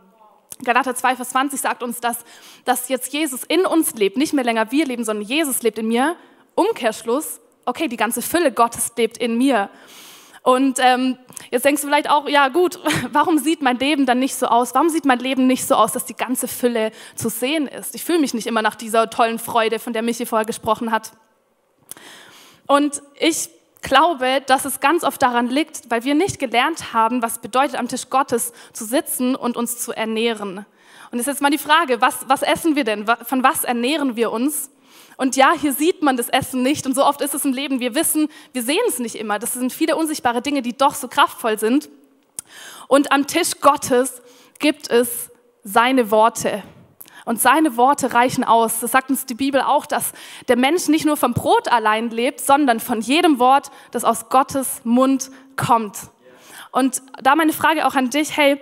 Galater 0.64 0.94
2, 0.94 1.16
Vers 1.16 1.30
20 1.30 1.60
sagt 1.60 1.82
uns, 1.82 2.00
dass, 2.00 2.18
dass 2.64 2.88
jetzt 2.88 3.12
Jesus 3.12 3.42
in 3.44 3.66
uns 3.66 3.94
lebt, 3.94 4.16
nicht 4.16 4.32
mehr 4.32 4.44
länger 4.44 4.70
wir 4.70 4.86
leben, 4.86 5.04
sondern 5.04 5.26
Jesus 5.26 5.62
lebt 5.62 5.78
in 5.78 5.88
mir. 5.88 6.16
Umkehrschluss, 6.54 7.40
okay, 7.66 7.88
die 7.88 7.96
ganze 7.96 8.22
Fülle 8.22 8.52
Gottes 8.52 8.92
lebt 8.96 9.18
in 9.18 9.36
mir. 9.36 9.68
Und 10.46 10.78
ähm, 10.80 11.18
jetzt 11.50 11.64
denkst 11.64 11.82
du 11.82 11.88
vielleicht 11.88 12.08
auch, 12.08 12.28
ja 12.28 12.46
gut, 12.46 12.78
warum 13.10 13.36
sieht 13.36 13.62
mein 13.62 13.80
Leben 13.80 14.06
dann 14.06 14.20
nicht 14.20 14.36
so 14.36 14.46
aus? 14.46 14.76
Warum 14.76 14.90
sieht 14.90 15.04
mein 15.04 15.18
Leben 15.18 15.48
nicht 15.48 15.66
so 15.66 15.74
aus, 15.74 15.90
dass 15.90 16.04
die 16.04 16.14
ganze 16.14 16.46
Fülle 16.46 16.92
zu 17.16 17.28
sehen 17.30 17.66
ist? 17.66 17.96
Ich 17.96 18.04
fühle 18.04 18.20
mich 18.20 18.32
nicht 18.32 18.46
immer 18.46 18.62
nach 18.62 18.76
dieser 18.76 19.10
tollen 19.10 19.40
Freude, 19.40 19.80
von 19.80 19.92
der 19.92 20.02
Michi 20.02 20.24
vorher 20.24 20.46
gesprochen 20.46 20.92
hat. 20.92 21.10
Und 22.68 23.02
ich 23.18 23.48
glaube, 23.82 24.40
dass 24.46 24.64
es 24.64 24.78
ganz 24.78 25.02
oft 25.02 25.20
daran 25.20 25.48
liegt, 25.48 25.90
weil 25.90 26.04
wir 26.04 26.14
nicht 26.14 26.38
gelernt 26.38 26.92
haben, 26.92 27.22
was 27.22 27.40
bedeutet, 27.40 27.76
am 27.76 27.88
Tisch 27.88 28.08
Gottes 28.08 28.52
zu 28.72 28.84
sitzen 28.84 29.34
und 29.34 29.56
uns 29.56 29.80
zu 29.80 29.90
ernähren. 29.90 30.64
Und 31.10 31.18
es 31.18 31.22
ist 31.22 31.26
jetzt 31.26 31.42
mal 31.42 31.50
die 31.50 31.58
Frage, 31.58 32.00
was, 32.00 32.28
was 32.28 32.42
essen 32.42 32.76
wir 32.76 32.84
denn? 32.84 33.04
Von 33.24 33.42
was 33.42 33.64
ernähren 33.64 34.14
wir 34.14 34.30
uns? 34.30 34.70
Und 35.16 35.36
ja, 35.36 35.52
hier 35.58 35.72
sieht 35.72 36.02
man 36.02 36.16
das 36.16 36.28
Essen 36.28 36.62
nicht 36.62 36.86
und 36.86 36.94
so 36.94 37.04
oft 37.04 37.20
ist 37.22 37.34
es 37.34 37.44
im 37.44 37.52
Leben, 37.52 37.80
wir 37.80 37.94
wissen, 37.94 38.28
wir 38.52 38.62
sehen 38.62 38.82
es 38.86 38.98
nicht 38.98 39.14
immer. 39.14 39.38
Das 39.38 39.54
sind 39.54 39.72
viele 39.72 39.96
unsichtbare 39.96 40.42
Dinge, 40.42 40.62
die 40.62 40.76
doch 40.76 40.94
so 40.94 41.08
kraftvoll 41.08 41.58
sind. 41.58 41.88
Und 42.88 43.12
am 43.12 43.26
Tisch 43.26 43.60
Gottes 43.60 44.22
gibt 44.58 44.90
es 44.90 45.30
seine 45.64 46.10
Worte. 46.10 46.62
Und 47.24 47.40
seine 47.40 47.76
Worte 47.76 48.12
reichen 48.14 48.44
aus. 48.44 48.80
Das 48.80 48.92
sagt 48.92 49.10
uns 49.10 49.26
die 49.26 49.34
Bibel 49.34 49.60
auch, 49.60 49.86
dass 49.86 50.12
der 50.46 50.56
Mensch 50.56 50.86
nicht 50.86 51.04
nur 51.04 51.16
vom 51.16 51.34
Brot 51.34 51.66
allein 51.66 52.10
lebt, 52.10 52.40
sondern 52.40 52.78
von 52.78 53.00
jedem 53.00 53.40
Wort, 53.40 53.72
das 53.90 54.04
aus 54.04 54.28
Gottes 54.28 54.82
Mund 54.84 55.30
kommt. 55.56 55.98
Und 56.70 57.02
da 57.20 57.34
meine 57.34 57.52
Frage 57.52 57.86
auch 57.86 57.94
an 57.94 58.10
dich, 58.10 58.36
hey, 58.36 58.60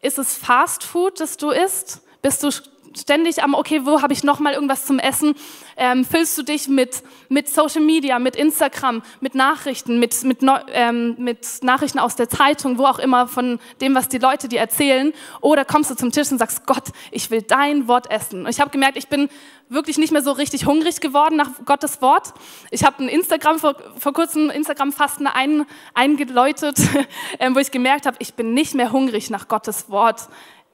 ist 0.00 0.18
es 0.18 0.34
Fast 0.34 0.82
Food, 0.82 1.20
das 1.20 1.36
du 1.36 1.50
isst? 1.50 2.00
Bist 2.22 2.42
du 2.42 2.50
ständig 2.96 3.42
am, 3.42 3.54
okay, 3.54 3.82
wo 3.84 4.02
habe 4.02 4.12
ich 4.12 4.24
noch 4.24 4.38
mal 4.40 4.52
irgendwas 4.52 4.84
zum 4.86 4.98
Essen? 4.98 5.34
Ähm, 5.76 6.04
füllst 6.04 6.36
du 6.36 6.42
dich 6.42 6.68
mit, 6.68 7.02
mit 7.28 7.48
Social 7.48 7.82
Media, 7.82 8.18
mit 8.18 8.36
Instagram, 8.36 9.02
mit 9.20 9.34
Nachrichten, 9.34 9.98
mit, 9.98 10.22
mit, 10.24 10.40
ähm, 10.72 11.14
mit 11.18 11.46
Nachrichten 11.62 11.98
aus 11.98 12.16
der 12.16 12.28
Zeitung, 12.28 12.78
wo 12.78 12.84
auch 12.84 12.98
immer 12.98 13.26
von 13.26 13.58
dem, 13.80 13.94
was 13.94 14.08
die 14.08 14.18
Leute 14.18 14.48
dir 14.48 14.60
erzählen? 14.60 15.12
Oder 15.40 15.64
kommst 15.64 15.90
du 15.90 15.94
zum 15.94 16.12
Tisch 16.12 16.30
und 16.30 16.38
sagst, 16.38 16.66
Gott, 16.66 16.84
ich 17.10 17.30
will 17.30 17.42
dein 17.42 17.88
Wort 17.88 18.10
essen? 18.10 18.44
Und 18.44 18.50
ich 18.50 18.60
habe 18.60 18.70
gemerkt, 18.70 18.96
ich 18.96 19.08
bin 19.08 19.28
wirklich 19.68 19.96
nicht 19.98 20.12
mehr 20.12 20.22
so 20.22 20.32
richtig 20.32 20.66
hungrig 20.66 21.00
geworden 21.00 21.36
nach 21.36 21.50
Gottes 21.64 22.02
Wort. 22.02 22.34
Ich 22.70 22.84
habe 22.84 23.02
ein 23.02 23.08
Instagram 23.08 23.58
vor, 23.58 23.74
vor 23.96 24.12
kurzem 24.12 24.50
Instagram-Fasten 24.50 25.26
ein, 25.26 25.66
eingeläutet, 25.94 26.76
ähm, 27.38 27.54
wo 27.54 27.58
ich 27.58 27.70
gemerkt 27.70 28.06
habe, 28.06 28.16
ich 28.20 28.34
bin 28.34 28.54
nicht 28.54 28.74
mehr 28.74 28.92
hungrig 28.92 29.30
nach 29.30 29.48
Gottes 29.48 29.88
Wort 29.88 30.28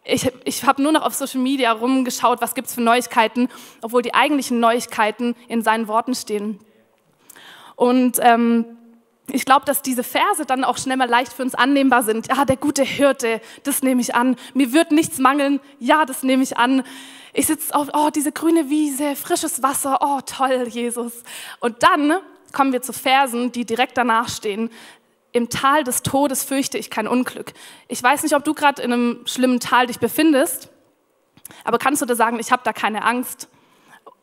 ich, 0.08 0.30
ich 0.44 0.64
habe 0.64 0.82
nur 0.82 0.92
noch 0.92 1.02
auf 1.02 1.14
Social 1.14 1.40
Media 1.40 1.70
rumgeschaut, 1.70 2.40
was 2.40 2.54
gibt 2.54 2.68
es 2.68 2.74
für 2.74 2.80
Neuigkeiten, 2.80 3.48
obwohl 3.82 4.02
die 4.02 4.14
eigentlichen 4.14 4.58
Neuigkeiten 4.58 5.36
in 5.48 5.62
seinen 5.62 5.86
Worten 5.86 6.14
stehen. 6.14 6.58
Und 7.76 8.18
ähm, 8.22 8.64
ich 9.30 9.44
glaube, 9.44 9.66
dass 9.66 9.82
diese 9.82 10.02
Verse 10.02 10.46
dann 10.46 10.64
auch 10.64 10.78
schnell 10.78 10.96
mal 10.96 11.08
leicht 11.08 11.32
für 11.32 11.42
uns 11.42 11.54
annehmbar 11.54 12.02
sind. 12.02 12.28
Ja, 12.28 12.46
der 12.46 12.56
gute 12.56 12.82
Hirte, 12.82 13.42
das 13.64 13.82
nehme 13.82 14.00
ich 14.00 14.14
an. 14.14 14.36
Mir 14.54 14.72
wird 14.72 14.92
nichts 14.92 15.18
mangeln. 15.18 15.60
Ja, 15.78 16.06
das 16.06 16.22
nehme 16.22 16.42
ich 16.42 16.56
an. 16.56 16.82
Ich 17.34 17.46
sitze 17.46 17.74
auf, 17.74 17.88
oh, 17.92 18.08
diese 18.08 18.32
grüne 18.32 18.70
Wiese, 18.70 19.14
frisches 19.14 19.62
Wasser. 19.62 19.98
Oh, 20.00 20.20
toll, 20.24 20.66
Jesus. 20.68 21.12
Und 21.60 21.82
dann 21.82 22.14
kommen 22.52 22.72
wir 22.72 22.80
zu 22.80 22.94
Versen, 22.94 23.52
die 23.52 23.66
direkt 23.66 23.98
danach 23.98 24.30
stehen 24.30 24.70
im 25.32 25.48
Tal 25.50 25.84
des 25.84 26.02
Todes 26.02 26.42
fürchte 26.42 26.78
ich 26.78 26.90
kein 26.90 27.06
Unglück. 27.06 27.52
Ich 27.88 28.02
weiß 28.02 28.22
nicht, 28.22 28.34
ob 28.34 28.44
du 28.44 28.54
gerade 28.54 28.82
in 28.82 28.92
einem 28.92 29.26
schlimmen 29.26 29.60
Tal 29.60 29.86
dich 29.86 29.98
befindest, 29.98 30.70
aber 31.64 31.78
kannst 31.78 32.02
du 32.02 32.06
dir 32.06 32.16
sagen, 32.16 32.38
ich 32.38 32.50
habe 32.50 32.62
da 32.64 32.72
keine 32.72 33.04
Angst? 33.04 33.48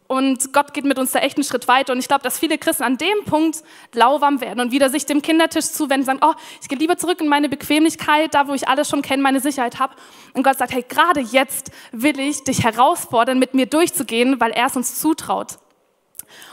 Und 0.08 0.54
Gott 0.54 0.74
geht 0.74 0.86
mit 0.86 1.00
uns 1.00 1.12
da 1.12 1.20
echt 1.20 1.38
einen 1.38 1.44
Schritt 1.44 1.68
weiter. 1.68 1.92
Und 1.92 2.00
ich 2.00 2.08
glaube, 2.08 2.22
dass 2.22 2.38
viele 2.38 2.60
Christen 2.60 2.84
an 2.84 2.98
dem 2.98 3.24
Punkt 3.26 3.64
lauwarm 3.94 4.40
werden 4.40 4.60
und 4.60 4.72
wieder 4.72 4.90
sich 4.90 5.08
dem 5.08 5.22
Kindertisch 5.24 5.66
zuwenden 5.66 6.02
und 6.02 6.06
sagen, 6.06 6.20
oh, 6.22 6.40
ich 6.62 6.68
gehe 6.68 6.78
lieber 6.78 6.98
zurück 6.98 7.22
in 7.22 7.28
meine 7.28 7.50
Bequemlichkeit, 7.50 8.36
da 8.36 8.48
wo 8.48 8.54
ich 8.54 8.68
alles 8.68 8.88
schon 8.88 9.02
kenne, 9.02 9.24
meine 9.24 9.40
Sicherheit 9.40 9.80
habe. 9.80 9.96
Und 10.34 10.44
Gott 10.44 10.58
sagt, 10.58 10.74
hey, 10.74 10.86
gerade 10.88 11.22
jetzt 11.22 11.72
will 11.92 12.20
ich 12.20 12.44
dich 12.44 12.64
herausfordern, 12.64 13.40
mit 13.40 13.56
mir 13.56 13.66
durchzugehen, 13.66 14.40
weil 14.40 14.52
er 14.52 14.68
es 14.68 14.76
uns 14.76 15.00
zutraut. 15.00 15.58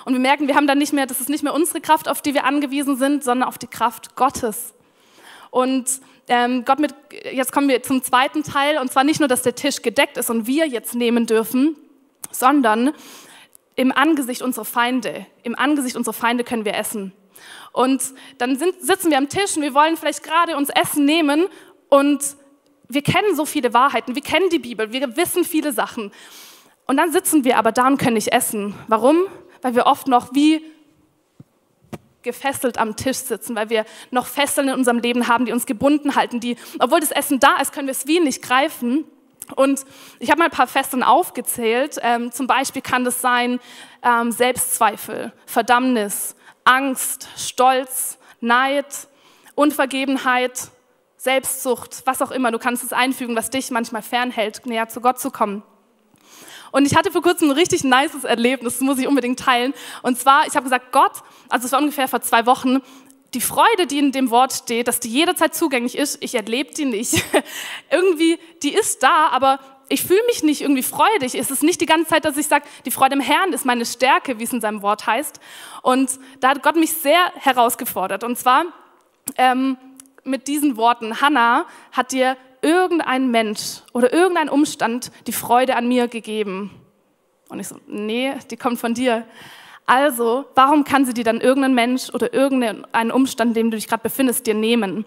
Und 0.05 0.13
wir 0.13 0.21
merken, 0.21 0.49
wir 0.49 0.55
haben 0.55 0.67
dann 0.67 0.79
nicht 0.79 0.93
mehr, 0.93 1.07
das 1.07 1.21
ist 1.21 1.29
nicht 1.29 1.43
mehr 1.43 1.55
unsere 1.55 1.81
Kraft, 1.81 2.09
auf 2.09 2.23
die 2.23 2.35
wir 2.35 2.45
angewiesen 2.45 2.97
sind, 2.97 3.25
sondern 3.25 3.49
auf 3.49 3.59
die 3.59 3.67
Kraft 3.67 4.17
Gottes. 4.17 4.75
Und 5.51 5.87
ähm, 6.29 6.65
Gott 6.65 6.79
mit, 6.79 6.95
jetzt 7.33 7.53
kommen 7.53 7.69
wir 7.69 7.83
zum 7.83 8.03
zweiten 8.03 8.43
Teil, 8.43 8.79
und 8.79 8.91
zwar 8.91 9.05
nicht 9.05 9.21
nur, 9.21 9.29
dass 9.29 9.43
der 9.43 9.55
Tisch 9.55 9.83
gedeckt 9.83 10.17
ist 10.17 10.31
und 10.31 10.47
wir 10.47 10.67
jetzt 10.67 10.95
nehmen 10.95 11.27
dürfen, 11.27 11.77
sondern 12.31 12.93
im 13.77 13.93
Angesicht 13.93 14.43
unserer 14.43 14.65
Feinde, 14.65 15.27
im 15.43 15.55
Angesicht 15.55 15.97
unserer 15.97 16.15
Feinde 16.15 16.45
können 16.45 16.65
wir 16.65 16.75
essen. 16.75 17.13
Und 17.73 18.03
dann 18.39 18.57
sind, 18.57 18.75
sitzen 18.81 19.11
wir 19.11 19.19
am 19.19 19.29
Tisch 19.29 19.57
und 19.57 19.63
wir 19.63 19.75
wollen 19.75 19.97
vielleicht 19.97 20.23
gerade 20.23 20.57
uns 20.57 20.69
Essen 20.71 21.05
nehmen 21.05 21.47
und 21.89 22.23
wir 22.89 23.03
kennen 23.03 23.35
so 23.35 23.47
viele 23.47 23.73
Wahrheiten, 23.73 24.15
wir 24.15 24.23
kennen 24.23 24.51
die 24.51 24.59
Bibel, 24.59 24.93
wir 24.93 25.17
wissen 25.17 25.45
viele 25.45 25.73
Sachen. 25.73 26.13
Und 26.87 26.97
dann 26.97 27.13
sitzen 27.13 27.45
wir 27.45 27.57
aber 27.57 27.73
da 27.73 27.87
und 27.87 27.97
können 27.97 28.15
nicht 28.15 28.33
essen. 28.33 28.75
Warum? 28.89 29.27
Weil 29.63 29.75
wir 29.75 29.87
oft 29.87 30.07
noch 30.07 30.35
wie 30.35 30.63
gefesselt 32.23 32.79
am 32.79 32.97
Tisch 32.97 33.19
sitzen, 33.19 33.57
weil 33.57 33.71
wir 33.71 33.85
noch 34.11 34.27
Fesseln 34.27 34.69
in 34.69 34.75
unserem 34.75 34.99
Leben 34.99 35.29
haben, 35.29 35.45
die 35.45 35.53
uns 35.53 35.67
gebunden 35.67 36.15
halten, 36.15 36.41
die, 36.41 36.57
obwohl 36.79 37.01
das 37.01 37.11
Essen 37.11 37.41
da 37.41 37.57
ist, 37.57 37.73
können 37.73 37.89
wir 37.89 37.93
es 37.93 38.07
wie 38.07 38.21
nicht 38.21 38.43
greifen. 38.43 39.05
Und 39.57 39.85
ich 40.19 40.31
habe 40.31 40.39
mal 40.39 40.47
ein 40.47 40.51
paar 40.53 40.69
Fesseln 40.69 41.03
aufgezählt. 41.03 41.99
Ähm, 42.03 42.31
zum 42.33 42.47
Beispiel 42.47 42.81
kann 42.81 43.05
das 43.05 43.21
sein 43.21 43.61
ähm, 44.03 44.31
Selbstzweifel, 44.31 45.33
Verdammnis, 45.47 46.37
Angst, 46.65 47.29
Stolz, 47.37 48.19
Neid, 48.41 48.87
Unvergebenheit, 49.55 50.71
Selbstsucht, 51.17 52.03
was 52.05 52.23
auch 52.23 52.31
immer. 52.31 52.51
Du 52.51 52.59
kannst 52.59 52.85
es 52.85 52.93
einfügen, 52.93 53.37
was 53.37 53.51
dich 53.51 53.71
manchmal 53.71 54.03
fernhält, 54.03 54.65
näher 54.67 54.89
zu 54.89 55.01
Gott 55.01 55.21
zu 55.21 55.31
kommen. 55.31 55.63
Und 56.73 56.87
ich 56.87 56.97
hatte 56.97 57.13
vor 57.13 57.23
kurzem 57.23 57.51
ein 57.51 57.57
richtig 57.57 57.85
nices 57.85 58.25
Erlebnis, 58.25 58.75
das 58.75 58.81
muss 58.81 58.99
ich 58.99 59.07
unbedingt 59.07 59.39
teilen. 59.39 59.75
Und 60.03 60.19
zwar, 60.19 60.47
ich 60.47 60.57
habe 60.57 60.65
gesagt, 60.65 60.91
Gott, 60.91 61.13
also 61.49 61.67
es 61.67 61.73
war 61.73 61.79
ungefähr 61.79 62.09
vor 62.09 62.23
zwei 62.23 62.47
Wochen, 62.47 62.81
die 63.35 63.41
Freude, 63.41 63.87
die 63.87 63.99
in 63.99 64.13
dem 64.13 64.31
Wort 64.31 64.53
steht, 64.53 64.89
dass 64.89 65.01
die 65.01 65.09
jederzeit 65.09 65.55
zugänglich 65.55 65.97
ist, 65.97 66.23
ich 66.23 66.35
erlebe 66.35 66.75
die 66.75 66.85
nicht. 66.85 67.25
irgendwie, 67.91 68.39
die 68.63 68.75
ist 68.75 69.03
da, 69.03 69.29
aber 69.29 69.59
ich 69.89 70.03
fühle 70.03 70.23
mich 70.27 70.43
nicht 70.43 70.63
irgendwie 70.63 70.83
freudig. 70.83 71.35
Es 71.35 71.51
ist 71.51 71.63
nicht 71.63 71.81
die 71.81 71.87
ganze 71.87 72.09
Zeit, 72.09 72.25
dass 72.25 72.37
ich 72.37 72.47
sage, 72.47 72.65
die 72.85 72.91
Freude 72.91 73.15
im 73.15 73.21
Herrn 73.21 73.53
ist 73.53 73.65
meine 73.65 73.85
Stärke, 73.85 74.39
wie 74.39 74.45
es 74.45 74.53
in 74.53 74.61
seinem 74.61 74.83
Wort 74.83 75.07
heißt. 75.07 75.41
Und 75.83 76.19
da 76.41 76.51
hat 76.51 76.63
Gott 76.63 76.77
mich 76.77 76.93
sehr 76.93 77.33
herausgefordert. 77.35 78.25
Und 78.25 78.39
zwar 78.39 78.65
ähm, 79.37 79.77
mit 80.25 80.49
diesen 80.49 80.77
Worten, 80.77 81.21
Hannah 81.21 81.67
hat 81.91 82.13
dir 82.13 82.37
irgendein 82.63 83.31
Mensch 83.31 83.83
oder 83.93 84.13
irgendein 84.13 84.49
Umstand 84.49 85.11
die 85.27 85.33
Freude 85.33 85.77
an 85.77 85.89
mir 85.89 86.09
gegeben? 86.09 86.71
Und 87.49 87.61
ich 87.61 87.69
so, 87.69 87.77
nee, 87.87 88.33
die 88.51 88.57
kommt 88.57 88.79
von 88.79 88.95
dir. 88.95 89.27
Also, 89.85 90.47
warum 90.55 90.85
kann 90.85 91.05
sie 91.05 91.13
dir 91.13 91.25
dann 91.25 91.41
irgendein 91.41 91.75
Mensch 91.75 92.09
oder 92.15 92.33
irgendeinen 92.33 93.11
Umstand, 93.11 93.51
in 93.51 93.55
dem 93.55 93.71
du 93.71 93.77
dich 93.77 93.89
gerade 93.89 94.03
befindest, 94.03 94.47
dir 94.47 94.55
nehmen? 94.55 95.05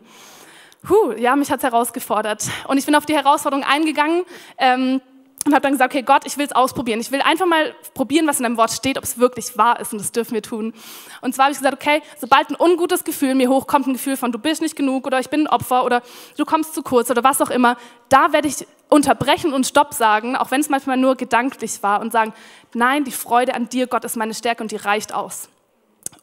Puh, 0.84 1.13
ja, 1.13 1.36
mich 1.36 1.50
hat 1.50 1.58
es 1.58 1.63
herausgefordert. 1.63 2.48
Und 2.68 2.78
ich 2.78 2.86
bin 2.86 2.94
auf 2.94 3.08
die 3.08 3.15
Herausforderung 3.15 3.65
eingegangen. 3.65 4.24
Ähm, 4.60 5.02
und 5.45 5.53
habe 5.53 5.62
dann 5.62 5.73
gesagt, 5.73 5.93
okay, 5.93 6.01
Gott, 6.01 6.23
ich 6.25 6.38
will 6.38 6.45
es 6.45 6.51
ausprobieren. 6.51 6.99
Ich 6.99 7.12
will 7.12 7.21
einfach 7.21 7.45
mal 7.45 7.75
probieren, 7.93 8.25
was 8.25 8.39
in 8.39 8.43
deinem 8.43 8.58
Wort 8.58 8.71
steht, 8.71 8.97
ob 8.97 9.03
es 9.03 9.19
wirklich 9.19 9.55
wahr 9.58 9.79
ist 9.79 9.93
und 9.93 9.99
das 9.99 10.12
dürfen 10.12 10.34
wir 10.34 10.41
tun. 10.41 10.73
Und 11.21 11.36
zwar 11.36 11.45
habe 11.45 11.53
ich 11.53 11.60
gesagt, 11.60 11.75
okay, 11.75 12.01
sobald 12.19 12.49
ein 12.49 12.55
ungutes 12.60 13.03
Gefühl 13.03 13.36
mir 13.36 13.47
hochkommt, 13.47 13.86
ein 13.86 13.93
Gefühl 13.93 14.17
von 14.17 14.31
du 14.31 14.39
bist 14.39 14.63
nicht 14.63 14.75
genug 14.75 15.05
oder 15.05 15.19
ich 15.19 15.29
bin 15.29 15.41
ein 15.41 15.47
Opfer 15.47 15.86
oder 15.86 16.01
du 16.36 16.45
kommst 16.45 16.73
zu 16.73 16.81
kurz 16.81 17.12
oder 17.12 17.23
was 17.23 17.41
auch 17.41 17.51
immer, 17.51 17.77
da 18.10 18.34
werde 18.34 18.47
ich 18.47 18.65
unterbrechen 18.89 19.53
und 19.53 19.67
Stopp 19.67 19.93
sagen, 19.93 20.36
auch 20.36 20.49
wenn 20.49 20.62
es 20.62 20.69
manchmal 20.69 20.97
nur 20.97 21.15
gedanklich 21.15 21.84
war 21.84 22.01
und 22.01 22.12
sagen, 22.12 22.34
nein, 22.73 23.03
die 23.03 23.12
Freude 23.12 23.53
an 23.53 23.69
dir, 23.69 23.86
Gott, 23.86 24.03
ist 24.03 24.17
meine 24.17 24.34
Stärke 24.34 24.63
und 24.63 24.71
die 24.71 24.77
reicht 24.77 25.13
aus. 25.13 25.49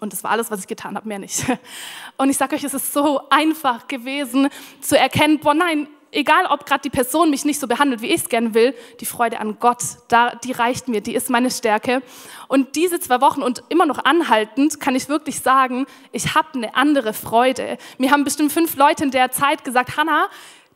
Und 0.00 0.12
das 0.12 0.24
war 0.24 0.32
alles, 0.32 0.50
was 0.50 0.58
ich 0.58 0.66
getan 0.66 0.96
habe, 0.96 1.06
mehr 1.06 1.20
nicht. 1.20 1.44
Und 2.16 2.28
ich 2.28 2.36
sage 2.36 2.56
euch, 2.56 2.64
es 2.64 2.74
ist 2.74 2.92
so 2.92 3.20
einfach 3.30 3.86
gewesen 3.86 4.48
zu 4.80 4.98
erkennen, 4.98 5.38
boah, 5.38 5.54
nein, 5.54 5.86
egal 6.12 6.46
ob 6.46 6.66
gerade 6.66 6.82
die 6.82 6.90
Person 6.90 7.30
mich 7.30 7.44
nicht 7.44 7.58
so 7.58 7.66
behandelt, 7.66 8.02
wie 8.02 8.08
ich 8.08 8.22
es 8.22 8.28
gerne 8.28 8.54
will, 8.54 8.74
die 9.00 9.06
Freude 9.06 9.40
an 9.40 9.58
Gott, 9.58 9.82
da, 10.08 10.34
die 10.36 10.52
reicht 10.52 10.88
mir, 10.88 11.00
die 11.00 11.14
ist 11.14 11.30
meine 11.30 11.50
Stärke. 11.50 12.02
Und 12.48 12.76
diese 12.76 13.00
zwei 13.00 13.20
Wochen 13.20 13.42
und 13.42 13.64
immer 13.70 13.86
noch 13.86 14.04
anhaltend 14.04 14.78
kann 14.78 14.94
ich 14.94 15.08
wirklich 15.08 15.40
sagen, 15.40 15.86
ich 16.12 16.34
habe 16.34 16.48
eine 16.54 16.74
andere 16.74 17.14
Freude. 17.14 17.78
Mir 17.98 18.10
haben 18.10 18.24
bestimmt 18.24 18.52
fünf 18.52 18.76
Leute 18.76 19.04
in 19.04 19.10
der 19.10 19.32
Zeit 19.32 19.64
gesagt, 19.64 19.96
Hannah, 19.96 20.28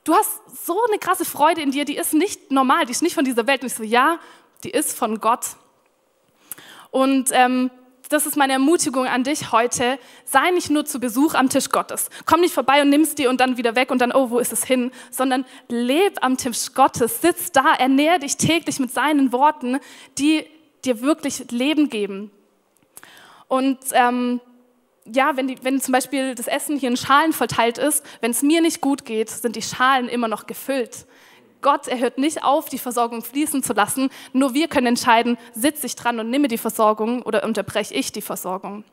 du 0.04 0.14
hast 0.14 0.40
so 0.66 0.78
eine 0.88 0.98
krasse 0.98 1.24
Freude 1.24 1.60
in 1.60 1.70
dir, 1.70 1.84
die 1.84 1.96
ist 1.96 2.14
nicht 2.14 2.50
normal, 2.50 2.86
die 2.86 2.92
ist 2.92 3.02
nicht 3.02 3.14
von 3.14 3.24
dieser 3.24 3.46
Welt. 3.46 3.60
Und 3.60 3.68
ich 3.68 3.74
so, 3.74 3.82
ja, 3.82 4.18
die 4.64 4.70
ist 4.70 4.96
von 4.96 5.20
Gott. 5.20 5.46
Und 6.90 7.30
ähm, 7.32 7.70
das 8.08 8.26
ist 8.26 8.36
meine 8.36 8.52
Ermutigung 8.54 9.06
an 9.06 9.24
dich 9.24 9.52
heute. 9.52 9.98
Sei 10.24 10.50
nicht 10.50 10.70
nur 10.70 10.84
zu 10.84 11.00
Besuch 11.00 11.34
am 11.34 11.48
Tisch 11.48 11.70
Gottes. 11.70 12.08
Komm 12.24 12.40
nicht 12.40 12.54
vorbei 12.54 12.82
und 12.82 12.90
nimmst 12.90 13.18
die 13.18 13.26
und 13.26 13.40
dann 13.40 13.56
wieder 13.56 13.74
weg 13.74 13.90
und 13.90 14.00
dann, 14.00 14.12
oh, 14.12 14.30
wo 14.30 14.38
ist 14.38 14.52
es 14.52 14.64
hin? 14.64 14.92
Sondern 15.10 15.44
leb 15.68 16.18
am 16.22 16.36
Tisch 16.36 16.72
Gottes. 16.74 17.20
Sitz 17.20 17.52
da, 17.52 17.74
ernähre 17.74 18.20
dich 18.20 18.36
täglich 18.36 18.78
mit 18.78 18.92
seinen 18.92 19.32
Worten, 19.32 19.78
die 20.18 20.46
dir 20.84 21.00
wirklich 21.00 21.50
Leben 21.50 21.88
geben. 21.88 22.30
Und 23.48 23.78
ähm, 23.92 24.40
ja, 25.04 25.36
wenn, 25.36 25.48
die, 25.48 25.58
wenn 25.62 25.80
zum 25.80 25.92
Beispiel 25.92 26.34
das 26.34 26.48
Essen 26.48 26.78
hier 26.78 26.90
in 26.90 26.96
Schalen 26.96 27.32
verteilt 27.32 27.78
ist, 27.78 28.04
wenn 28.20 28.30
es 28.30 28.42
mir 28.42 28.60
nicht 28.60 28.80
gut 28.80 29.04
geht, 29.04 29.30
sind 29.30 29.56
die 29.56 29.62
Schalen 29.62 30.08
immer 30.08 30.28
noch 30.28 30.46
gefüllt. 30.46 31.06
Gott, 31.62 31.88
er 31.88 31.98
hört 31.98 32.18
nicht 32.18 32.42
auf, 32.42 32.68
die 32.68 32.78
Versorgung 32.78 33.22
fließen 33.22 33.62
zu 33.62 33.72
lassen. 33.72 34.10
Nur 34.32 34.54
wir 34.54 34.68
können 34.68 34.86
entscheiden, 34.88 35.38
sitze 35.52 35.86
ich 35.86 35.96
dran 35.96 36.20
und 36.20 36.30
nehme 36.30 36.48
die 36.48 36.58
Versorgung 36.58 37.22
oder 37.22 37.44
unterbreche 37.44 37.94
ich 37.94 38.12
die 38.12 38.22
Versorgung. 38.22 38.84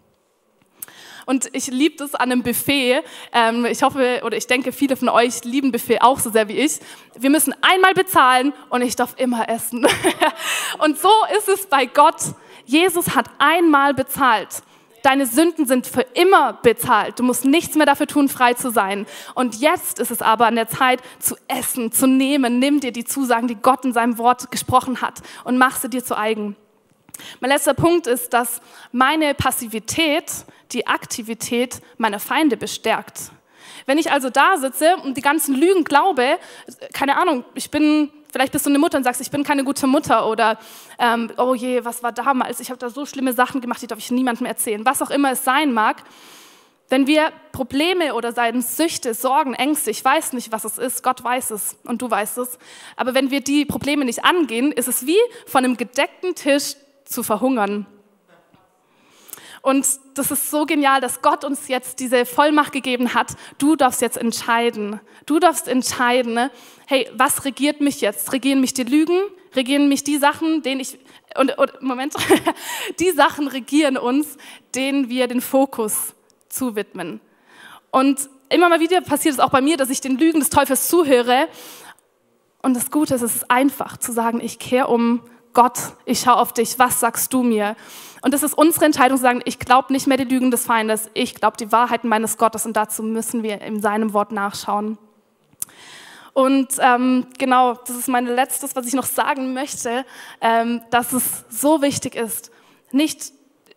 Und 1.25 1.49
ich 1.53 1.67
liebe 1.67 1.95
das 1.97 2.15
an 2.15 2.31
einem 2.31 2.43
Buffet. 2.43 3.01
Ähm, 3.31 3.65
ich 3.65 3.81
hoffe 3.83 4.21
oder 4.25 4.35
ich 4.35 4.47
denke, 4.47 4.71
viele 4.71 4.95
von 4.95 5.09
euch 5.09 5.43
lieben 5.43 5.71
Buffet 5.71 6.01
auch 6.01 6.19
so 6.19 6.29
sehr 6.29 6.47
wie 6.47 6.57
ich. 6.57 6.79
Wir 7.17 7.29
müssen 7.29 7.55
einmal 7.61 7.93
bezahlen 7.93 8.53
und 8.69 8.81
ich 8.81 8.95
darf 8.95 9.15
immer 9.17 9.47
essen. 9.47 9.87
und 10.79 10.99
so 10.99 11.11
ist 11.37 11.47
es 11.47 11.65
bei 11.65 11.85
Gott. 11.85 12.21
Jesus 12.65 13.15
hat 13.15 13.29
einmal 13.39 13.93
bezahlt. 13.93 14.63
Deine 15.03 15.25
Sünden 15.25 15.65
sind 15.65 15.85
für 15.85 16.05
immer 16.13 16.53
bezahlt. 16.53 17.19
Du 17.19 17.23
musst 17.23 17.43
nichts 17.43 17.75
mehr 17.75 17.85
dafür 17.85 18.07
tun, 18.07 18.29
frei 18.29 18.53
zu 18.53 18.71
sein. 18.71 19.05
Und 19.35 19.59
jetzt 19.59 19.99
ist 19.99 20.11
es 20.11 20.21
aber 20.21 20.47
an 20.47 20.55
der 20.55 20.69
Zeit 20.69 21.01
zu 21.19 21.35
essen, 21.49 21.91
zu 21.91 22.07
nehmen. 22.07 22.57
Nimm 22.57 22.79
dir 22.79 22.93
die 22.93 23.03
Zusagen, 23.03 23.49
die 23.49 23.55
Gott 23.55 23.83
in 23.83 23.91
seinem 23.91 24.17
Wort 24.17 24.49
gesprochen 24.49 25.01
hat 25.01 25.21
und 25.43 25.57
mach 25.57 25.75
sie 25.75 25.89
dir 25.89 26.03
zu 26.03 26.17
eigen. 26.17 26.55
Mein 27.41 27.51
letzter 27.51 27.73
Punkt 27.73 28.07
ist, 28.07 28.33
dass 28.33 28.61
meine 28.93 29.33
Passivität 29.33 30.31
die 30.71 30.87
Aktivität 30.87 31.81
meiner 31.97 32.19
Feinde 32.19 32.55
bestärkt. 32.55 33.31
Wenn 33.85 33.97
ich 33.97 34.09
also 34.09 34.29
da 34.29 34.57
sitze 34.57 34.95
und 35.03 35.17
die 35.17 35.21
ganzen 35.21 35.53
Lügen 35.53 35.83
glaube, 35.83 36.37
keine 36.93 37.17
Ahnung, 37.17 37.43
ich 37.55 37.69
bin 37.69 38.09
Vielleicht 38.33 38.51
bist 38.51 38.65
du 38.65 38.71
eine 38.71 38.79
Mutter 38.79 38.97
und 38.97 39.03
sagst, 39.03 39.21
ich 39.21 39.29
bin 39.29 39.43
keine 39.43 39.63
gute 39.63 39.85
Mutter 39.85 40.27
oder 40.27 40.57
ähm, 40.97 41.31
oh 41.37 41.53
je, 41.53 41.85
was 41.85 42.01
war 42.01 42.11
damals? 42.11 42.59
Ich 42.59 42.71
habe 42.71 42.79
da 42.79 42.89
so 42.89 43.05
schlimme 43.05 43.31
Sachen 43.31 43.61
gemacht, 43.61 43.79
die 43.83 43.85
darf 43.85 43.99
ich 43.99 44.09
niemandem 44.09 44.47
erzählen. 44.47 44.83
Was 44.87 45.03
auch 45.03 45.11
immer 45.11 45.33
es 45.33 45.43
sein 45.43 45.71
mag. 45.71 45.97
Wenn 46.89 47.05
wir 47.05 47.31
Probleme 47.51 48.15
oder 48.15 48.31
seien 48.31 48.63
Süchte, 48.63 49.13
Sorgen, 49.13 49.53
Ängste, 49.53 49.91
ich 49.91 50.03
weiß 50.03 50.33
nicht, 50.33 50.51
was 50.51 50.63
es 50.63 50.79
ist, 50.79 51.03
Gott 51.03 51.23
weiß 51.23 51.51
es 51.51 51.77
und 51.83 52.01
du 52.01 52.09
weißt 52.09 52.39
es, 52.39 52.57
aber 52.95 53.13
wenn 53.13 53.29
wir 53.29 53.41
die 53.41 53.65
Probleme 53.65 54.03
nicht 54.03 54.25
angehen, 54.25 54.71
ist 54.71 54.87
es 54.87 55.05
wie 55.05 55.19
von 55.45 55.63
einem 55.63 55.77
gedeckten 55.77 56.33
Tisch 56.33 56.73
zu 57.05 57.21
verhungern. 57.21 57.85
Und 59.63 59.87
das 60.15 60.29
ist 60.29 60.51
so 60.51 60.65
genial, 60.65 60.99
dass 60.99 61.21
Gott 61.21 61.45
uns 61.45 61.69
jetzt 61.69 62.01
diese 62.01 62.25
Vollmacht 62.25 62.73
gegeben 62.73 63.13
hat. 63.13 63.31
Du 63.59 63.77
darfst 63.77 64.01
jetzt 64.01 64.17
entscheiden. 64.17 64.99
Du 65.25 65.39
darfst 65.39 65.69
entscheiden, 65.69 66.33
ne? 66.33 66.51
hey, 66.85 67.09
was 67.15 67.45
regiert 67.45 67.79
mich 67.79 68.01
jetzt? 68.01 68.33
Regieren 68.33 68.59
mich 68.59 68.73
die 68.73 68.83
Lügen? 68.83 69.21
Regieren 69.55 69.87
mich 69.87 70.03
die 70.03 70.17
Sachen, 70.17 70.63
denen 70.63 70.81
ich, 70.81 70.99
und, 71.37 71.57
und 71.57 71.81
Moment, 71.81 72.13
die 72.99 73.11
Sachen 73.11 73.47
regieren 73.47 73.95
uns, 73.95 74.37
denen 74.75 75.07
wir 75.07 75.29
den 75.29 75.39
Fokus 75.39 76.13
zuwidmen. 76.49 77.21
Und 77.89 78.29
immer 78.49 78.67
mal 78.67 78.81
wieder 78.81 78.99
passiert 78.99 79.35
es 79.35 79.39
auch 79.39 79.51
bei 79.51 79.61
mir, 79.61 79.77
dass 79.77 79.89
ich 79.89 80.01
den 80.01 80.17
Lügen 80.17 80.41
des 80.41 80.49
Teufels 80.49 80.89
zuhöre. 80.89 81.47
Und 82.61 82.73
das 82.73 82.91
Gute 82.91 83.15
ist, 83.15 83.21
es 83.21 83.37
ist 83.37 83.49
einfach 83.49 83.95
zu 83.95 84.11
sagen, 84.11 84.41
ich 84.41 84.59
kehre 84.59 84.87
um, 84.87 85.21
Gott, 85.53 85.79
ich 86.05 86.21
schaue 86.21 86.37
auf 86.37 86.53
dich, 86.53 86.79
was 86.79 86.99
sagst 86.99 87.31
du 87.33 87.43
mir? 87.43 87.75
Und 88.21 88.33
das 88.33 88.41
ist 88.41 88.53
unsere 88.53 88.85
Entscheidung 88.85 89.17
zu 89.17 89.23
sagen, 89.23 89.41
ich 89.45 89.59
glaube 89.59 89.93
nicht 89.93 90.07
mehr 90.07 90.17
die 90.17 90.23
Lügen 90.23 90.49
des 90.49 90.65
Feindes, 90.65 91.09
ich 91.13 91.35
glaube 91.35 91.57
die 91.57 91.71
Wahrheiten 91.71 92.07
meines 92.07 92.37
Gottes 92.37 92.65
und 92.65 92.73
dazu 92.75 93.03
müssen 93.03 93.43
wir 93.43 93.61
in 93.61 93.81
seinem 93.81 94.13
Wort 94.13 94.31
nachschauen. 94.31 94.97
Und 96.33 96.69
ähm, 96.79 97.27
genau, 97.37 97.75
das 97.75 97.95
ist 97.95 98.07
mein 98.07 98.25
letztes, 98.25 98.75
was 98.75 98.87
ich 98.87 98.93
noch 98.93 99.05
sagen 99.05 99.53
möchte, 99.53 100.05
ähm, 100.41 100.81
dass 100.89 101.13
es 101.13 101.45
so 101.49 101.81
wichtig 101.81 102.15
ist, 102.15 102.51
nicht, 102.91 103.33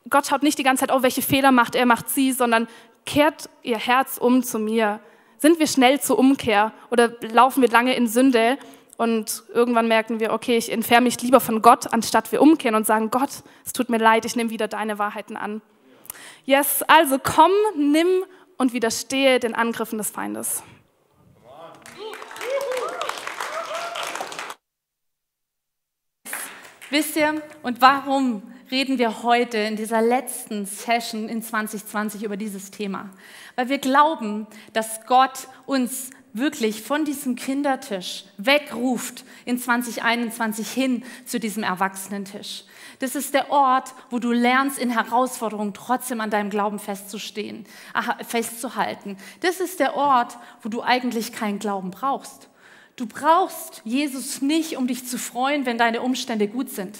Gott 0.08 0.26
schaut 0.26 0.42
nicht 0.42 0.58
die 0.58 0.62
ganze 0.62 0.86
Zeit, 0.86 0.96
oh, 0.96 1.02
welche 1.02 1.22
Fehler 1.22 1.52
macht 1.52 1.74
er, 1.74 1.84
macht 1.84 2.08
sie, 2.08 2.32
sondern 2.32 2.68
kehrt 3.04 3.50
ihr 3.62 3.78
Herz 3.78 4.16
um 4.16 4.42
zu 4.42 4.58
mir. 4.58 5.00
Sind 5.38 5.58
wir 5.58 5.66
schnell 5.66 6.00
zur 6.00 6.18
Umkehr 6.18 6.72
oder 6.90 7.12
laufen 7.20 7.60
wir 7.60 7.68
lange 7.68 7.94
in 7.94 8.08
Sünde? 8.08 8.58
Und 8.96 9.42
irgendwann 9.52 9.88
merken 9.88 10.20
wir, 10.20 10.32
okay, 10.32 10.56
ich 10.56 10.72
entferne 10.72 11.04
mich 11.04 11.20
lieber 11.20 11.40
von 11.40 11.60
Gott, 11.60 11.92
anstatt 11.92 12.32
wir 12.32 12.40
umkehren 12.40 12.74
und 12.74 12.86
sagen, 12.86 13.10
Gott, 13.10 13.42
es 13.64 13.72
tut 13.72 13.90
mir 13.90 13.98
leid, 13.98 14.24
ich 14.24 14.36
nehme 14.36 14.50
wieder 14.50 14.68
deine 14.68 14.98
Wahrheiten 14.98 15.36
an. 15.36 15.60
Yes, 16.44 16.82
also 16.84 17.18
komm, 17.22 17.50
nimm 17.76 18.06
und 18.56 18.72
widerstehe 18.72 19.38
den 19.38 19.54
Angriffen 19.54 19.98
des 19.98 20.10
Feindes. 20.10 20.62
Wisst 26.88 27.16
ihr, 27.16 27.42
und 27.62 27.80
warum 27.80 28.42
reden 28.70 28.98
wir 28.98 29.24
heute 29.24 29.58
in 29.58 29.76
dieser 29.76 30.00
letzten 30.00 30.66
Session 30.66 31.28
in 31.28 31.42
2020 31.42 32.22
über 32.22 32.36
dieses 32.36 32.70
Thema? 32.70 33.10
Weil 33.56 33.68
wir 33.68 33.78
glauben, 33.78 34.46
dass 34.72 35.04
Gott 35.06 35.48
uns 35.66 36.10
wirklich 36.36 36.82
von 36.82 37.04
diesem 37.04 37.34
Kindertisch 37.34 38.24
wegruft 38.36 39.24
in 39.44 39.58
2021 39.58 40.70
hin 40.70 41.02
zu 41.24 41.40
diesem 41.40 41.62
Erwachsenentisch. 41.62 42.64
Das 42.98 43.14
ist 43.14 43.34
der 43.34 43.50
Ort, 43.50 43.94
wo 44.10 44.18
du 44.18 44.32
lernst, 44.32 44.78
in 44.78 44.90
Herausforderungen 44.90 45.74
trotzdem 45.74 46.20
an 46.20 46.30
deinem 46.30 46.50
Glauben 46.50 46.78
festzustehen, 46.78 47.66
festzuhalten. 48.26 49.16
Das 49.40 49.60
ist 49.60 49.80
der 49.80 49.96
Ort, 49.96 50.38
wo 50.62 50.68
du 50.68 50.82
eigentlich 50.82 51.32
keinen 51.32 51.58
Glauben 51.58 51.90
brauchst. 51.90 52.48
Du 52.96 53.06
brauchst 53.06 53.82
Jesus 53.84 54.40
nicht, 54.40 54.76
um 54.76 54.86
dich 54.86 55.06
zu 55.06 55.18
freuen, 55.18 55.66
wenn 55.66 55.76
deine 55.76 56.00
Umstände 56.00 56.48
gut 56.48 56.70
sind. 56.70 56.98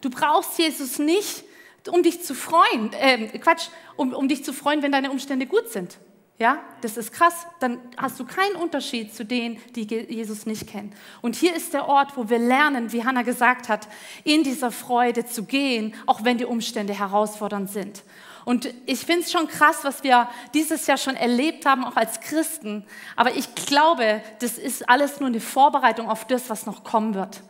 Du 0.00 0.08
brauchst 0.08 0.58
Jesus 0.58 0.98
nicht, 0.98 1.44
um 1.88 2.02
dich 2.02 2.22
zu 2.22 2.34
freuen, 2.34 2.92
äh, 2.94 3.38
Quatsch, 3.38 3.68
um, 3.96 4.12
um 4.12 4.28
dich 4.28 4.44
zu 4.44 4.52
freuen, 4.52 4.82
wenn 4.82 4.92
deine 4.92 5.10
Umstände 5.10 5.46
gut 5.46 5.68
sind. 5.68 5.98
Ja, 6.38 6.58
das 6.82 6.98
ist 6.98 7.12
krass. 7.12 7.46
Dann 7.60 7.78
hast 7.96 8.20
du 8.20 8.26
keinen 8.26 8.56
Unterschied 8.56 9.14
zu 9.14 9.24
denen, 9.24 9.58
die 9.74 9.84
Jesus 9.84 10.44
nicht 10.44 10.66
kennen. 10.66 10.94
Und 11.22 11.34
hier 11.34 11.56
ist 11.56 11.72
der 11.72 11.88
Ort, 11.88 12.16
wo 12.16 12.28
wir 12.28 12.38
lernen, 12.38 12.92
wie 12.92 13.04
Hannah 13.04 13.22
gesagt 13.22 13.70
hat, 13.70 13.88
in 14.22 14.42
dieser 14.42 14.70
Freude 14.70 15.24
zu 15.24 15.44
gehen, 15.44 15.94
auch 16.04 16.24
wenn 16.24 16.36
die 16.36 16.44
Umstände 16.44 16.92
herausfordernd 16.92 17.70
sind. 17.70 18.02
Und 18.44 18.72
ich 18.84 19.00
finde 19.00 19.22
es 19.22 19.32
schon 19.32 19.48
krass, 19.48 19.78
was 19.82 20.04
wir 20.04 20.28
dieses 20.52 20.86
Jahr 20.86 20.98
schon 20.98 21.16
erlebt 21.16 21.64
haben, 21.64 21.84
auch 21.84 21.96
als 21.96 22.20
Christen. 22.20 22.84
Aber 23.16 23.34
ich 23.34 23.54
glaube, 23.54 24.22
das 24.38 24.58
ist 24.58 24.88
alles 24.88 25.18
nur 25.18 25.30
eine 25.30 25.40
Vorbereitung 25.40 26.08
auf 26.08 26.26
das, 26.26 26.50
was 26.50 26.66
noch 26.66 26.84
kommen 26.84 27.14
wird. 27.14 27.40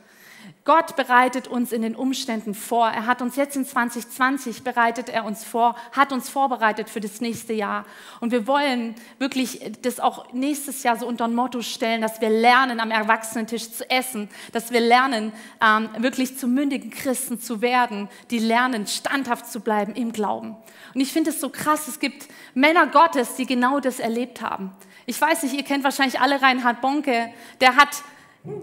Gott 0.66 0.96
bereitet 0.96 1.46
uns 1.46 1.70
in 1.70 1.82
den 1.82 1.94
Umständen 1.94 2.52
vor. 2.52 2.88
Er 2.88 3.06
hat 3.06 3.22
uns 3.22 3.36
jetzt 3.36 3.54
in 3.54 3.64
2020 3.64 4.64
bereitet 4.64 5.08
er 5.08 5.24
uns 5.24 5.44
vor, 5.44 5.76
hat 5.92 6.12
uns 6.12 6.28
vorbereitet 6.28 6.90
für 6.90 6.98
das 6.98 7.20
nächste 7.20 7.52
Jahr. 7.52 7.86
Und 8.20 8.32
wir 8.32 8.48
wollen 8.48 8.96
wirklich 9.20 9.60
das 9.82 10.00
auch 10.00 10.32
nächstes 10.32 10.82
Jahr 10.82 10.96
so 10.96 11.06
unter 11.06 11.26
ein 11.26 11.36
Motto 11.36 11.62
stellen, 11.62 12.02
dass 12.02 12.20
wir 12.20 12.30
lernen, 12.30 12.80
am 12.80 12.90
Erwachsenentisch 12.90 13.70
zu 13.70 13.88
essen, 13.88 14.28
dass 14.50 14.72
wir 14.72 14.80
lernen, 14.80 15.32
ähm, 15.64 15.88
wirklich 15.98 16.36
zu 16.36 16.48
mündigen 16.48 16.90
Christen 16.90 17.40
zu 17.40 17.62
werden, 17.62 18.08
die 18.30 18.40
lernen, 18.40 18.88
standhaft 18.88 19.46
zu 19.46 19.60
bleiben 19.60 19.94
im 19.94 20.10
Glauben. 20.10 20.56
Und 20.94 21.00
ich 21.00 21.12
finde 21.12 21.30
es 21.30 21.40
so 21.40 21.48
krass, 21.48 21.86
es 21.86 22.00
gibt 22.00 22.26
Männer 22.54 22.88
Gottes, 22.88 23.36
die 23.36 23.46
genau 23.46 23.78
das 23.78 24.00
erlebt 24.00 24.42
haben. 24.42 24.72
Ich 25.06 25.20
weiß 25.20 25.44
nicht, 25.44 25.54
ihr 25.54 25.62
kennt 25.62 25.84
wahrscheinlich 25.84 26.18
alle 26.18 26.42
Reinhard 26.42 26.80
Bonke, 26.80 27.32
der 27.60 27.76
hat 27.76 28.02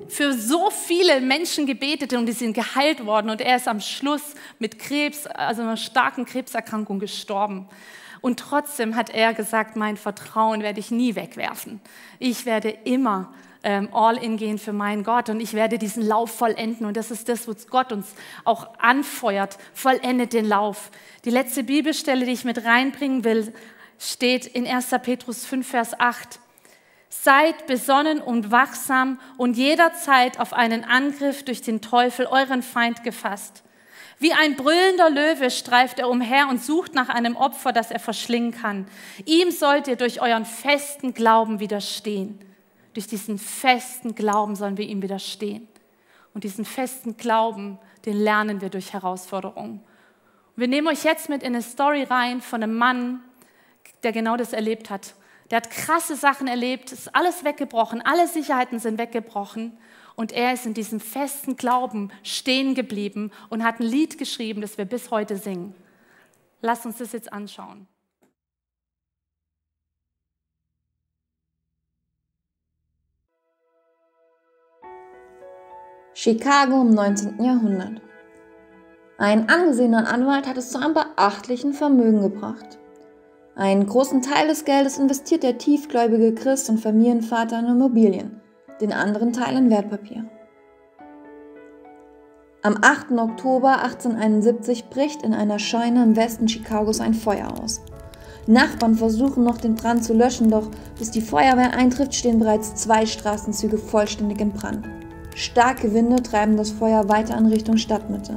für 0.07 0.33
so 0.33 0.69
viele 0.69 1.21
Menschen 1.21 1.65
gebetet 1.65 2.13
und 2.13 2.25
die 2.25 2.33
sind 2.33 2.53
geheilt 2.53 3.05
worden 3.05 3.29
und 3.29 3.41
er 3.41 3.57
ist 3.57 3.67
am 3.67 3.79
Schluss 3.79 4.35
mit 4.59 4.79
Krebs, 4.79 5.27
also 5.27 5.61
einer 5.61 5.77
starken 5.77 6.25
Krebserkrankung 6.25 6.99
gestorben. 6.99 7.67
Und 8.21 8.39
trotzdem 8.39 8.95
hat 8.95 9.09
er 9.09 9.33
gesagt, 9.33 9.75
mein 9.75 9.97
Vertrauen 9.97 10.61
werde 10.61 10.79
ich 10.79 10.91
nie 10.91 11.15
wegwerfen. 11.15 11.81
Ich 12.19 12.45
werde 12.45 12.69
immer 12.69 13.33
ähm, 13.63 13.89
all 13.91 14.17
in 14.17 14.37
gehen 14.37 14.59
für 14.59 14.71
meinen 14.71 15.03
Gott 15.03 15.29
und 15.29 15.41
ich 15.41 15.53
werde 15.53 15.77
diesen 15.77 16.05
Lauf 16.05 16.31
vollenden. 16.31 16.85
Und 16.85 16.95
das 16.95 17.11
ist 17.11 17.27
das, 17.27 17.47
was 17.47 17.67
Gott 17.67 17.91
uns 17.91 18.13
auch 18.45 18.79
anfeuert. 18.79 19.57
Vollendet 19.73 20.31
den 20.33 20.45
Lauf. 20.45 20.91
Die 21.25 21.31
letzte 21.31 21.63
Bibelstelle, 21.63 22.25
die 22.25 22.31
ich 22.31 22.45
mit 22.45 22.63
reinbringen 22.63 23.23
will, 23.23 23.53
steht 23.99 24.45
in 24.45 24.67
1. 24.67 24.91
Petrus 25.01 25.45
5, 25.45 25.67
Vers 25.67 25.99
8. 25.99 26.39
Seid 27.21 27.67
besonnen 27.67 28.19
und 28.19 28.52
wachsam 28.52 29.19
und 29.38 29.56
jederzeit 29.56 30.39
auf 30.39 30.52
einen 30.52 30.84
Angriff 30.84 31.45
durch 31.45 31.62
den 31.62 31.80
Teufel, 31.80 32.26
euren 32.26 32.63
Feind, 32.63 33.04
gefasst. 33.04 33.63
Wie 34.19 34.34
ein 34.34 34.56
brüllender 34.56 35.10
Löwe 35.10 35.52
streift 35.52 35.99
er 35.99 36.10
umher 36.10 36.47
und 36.49 36.62
sucht 36.62 36.95
nach 36.95 37.10
einem 37.10 37.36
Opfer, 37.36 37.71
das 37.71 37.91
er 37.91 37.99
verschlingen 37.99 38.52
kann. 38.52 38.88
Ihm 39.26 39.52
sollt 39.52 39.88
ihr 39.88 39.95
durch 39.95 40.21
euren 40.21 40.43
festen 40.43 41.13
Glauben 41.13 41.60
widerstehen. 41.60 42.39
Durch 42.93 43.08
diesen 43.08 43.38
festen 43.38 44.15
Glauben 44.15 44.56
sollen 44.56 44.78
wir 44.78 44.88
ihm 44.88 45.02
widerstehen. 45.02 45.67
Und 46.34 46.43
diesen 46.43 46.65
festen 46.65 47.15
Glauben, 47.15 47.78
den 48.06 48.17
lernen 48.17 48.60
wir 48.60 48.69
durch 48.69 48.91
Herausforderungen. 48.91 49.82
Wir 50.56 50.67
nehmen 50.67 50.88
euch 50.88 51.04
jetzt 51.04 51.30
mit 51.30 51.43
in 51.43 51.54
eine 51.54 51.62
Story 51.62 52.04
rein 52.04 52.41
von 52.41 52.63
einem 52.63 52.76
Mann, 52.76 53.23
der 54.02 54.12
genau 54.12 54.36
das 54.36 54.52
erlebt 54.52 54.89
hat. 54.89 55.13
Der 55.53 55.57
hat 55.57 55.69
krasse 55.69 56.15
Sachen 56.15 56.47
erlebt, 56.47 56.91
ist 56.91 57.13
alles 57.13 57.43
weggebrochen, 57.43 58.01
alle 58.01 58.27
Sicherheiten 58.27 58.79
sind 58.79 58.97
weggebrochen. 58.97 59.77
Und 60.15 60.31
er 60.31 60.51
ist 60.51 60.65
in 60.65 60.73
diesem 60.73 60.99
festen 60.99 61.57
Glauben 61.57 62.11
stehen 62.23 62.73
geblieben 62.73 63.29
und 63.51 63.63
hat 63.63 63.79
ein 63.79 63.85
Lied 63.85 64.17
geschrieben, 64.17 64.61
das 64.61 64.79
wir 64.79 64.85
bis 64.85 65.11
heute 65.11 65.37
singen. 65.37 65.75
Lass 66.61 66.87
uns 66.87 66.97
das 66.97 67.11
jetzt 67.11 67.31
anschauen. 67.31 67.85
Chicago 76.15 76.81
im 76.81 76.89
19. 76.89 77.43
Jahrhundert. 77.43 78.01
Ein 79.19 79.47
angesehener 79.49 80.11
Anwalt 80.11 80.47
hat 80.47 80.57
es 80.57 80.71
zu 80.71 80.81
einem 80.81 80.95
beachtlichen 80.95 81.73
Vermögen 81.73 82.23
gebracht. 82.23 82.79
Einen 83.55 83.85
großen 83.85 84.23
Teil 84.23 84.47
des 84.47 84.65
Geldes 84.65 84.97
investiert 84.97 85.43
der 85.43 85.59
tiefgläubige 85.59 86.33
Christ 86.33 86.71
und 86.71 86.79
Familienvater 86.79 87.59
in 87.59 87.67
Immobilien, 87.67 88.41
den 88.81 88.91
anderen 88.91 89.31
Teil 89.31 89.55
in 89.55 89.69
Wertpapier. 89.69 90.25
Am 92.63 92.77
8. 92.81 93.11
Oktober 93.11 93.83
1871 93.83 94.89
bricht 94.89 95.21
in 95.21 95.35
einer 95.35 95.59
Scheune 95.59 96.01
im 96.01 96.15
Westen 96.15 96.47
Chicagos 96.47 96.99
ein 96.99 97.13
Feuer 97.13 97.53
aus. 97.61 97.81
Nachbarn 98.47 98.95
versuchen 98.95 99.43
noch 99.43 99.57
den 99.57 99.75
Brand 99.75 100.03
zu 100.03 100.13
löschen, 100.13 100.49
doch 100.49 100.71
bis 100.97 101.11
die 101.11 101.21
Feuerwehr 101.21 101.77
eintrifft, 101.77 102.15
stehen 102.15 102.39
bereits 102.39 102.73
zwei 102.73 103.05
Straßenzüge 103.05 103.77
vollständig 103.77 104.41
in 104.41 104.51
Brand. 104.51 104.87
Starke 105.35 105.93
Winde 105.93 106.23
treiben 106.23 106.57
das 106.57 106.71
Feuer 106.71 107.07
weiter 107.07 107.37
in 107.37 107.45
Richtung 107.45 107.77
Stadtmitte. 107.77 108.35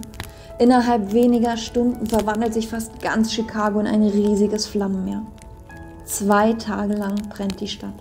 Innerhalb 0.59 1.13
weniger 1.13 1.59
Stunden 1.59 2.07
verwandelt 2.07 2.55
sich 2.55 2.69
fast 2.69 3.01
ganz 3.01 3.33
Chicago 3.33 3.79
in 3.81 3.87
ein 3.87 4.03
riesiges 4.03 4.67
Flammenmeer. 4.67 5.23
Zwei 6.07 6.55
Tage 6.55 6.95
lang 6.95 7.17
brennt 7.29 7.61
die 7.61 7.69
Stadt. 7.69 7.93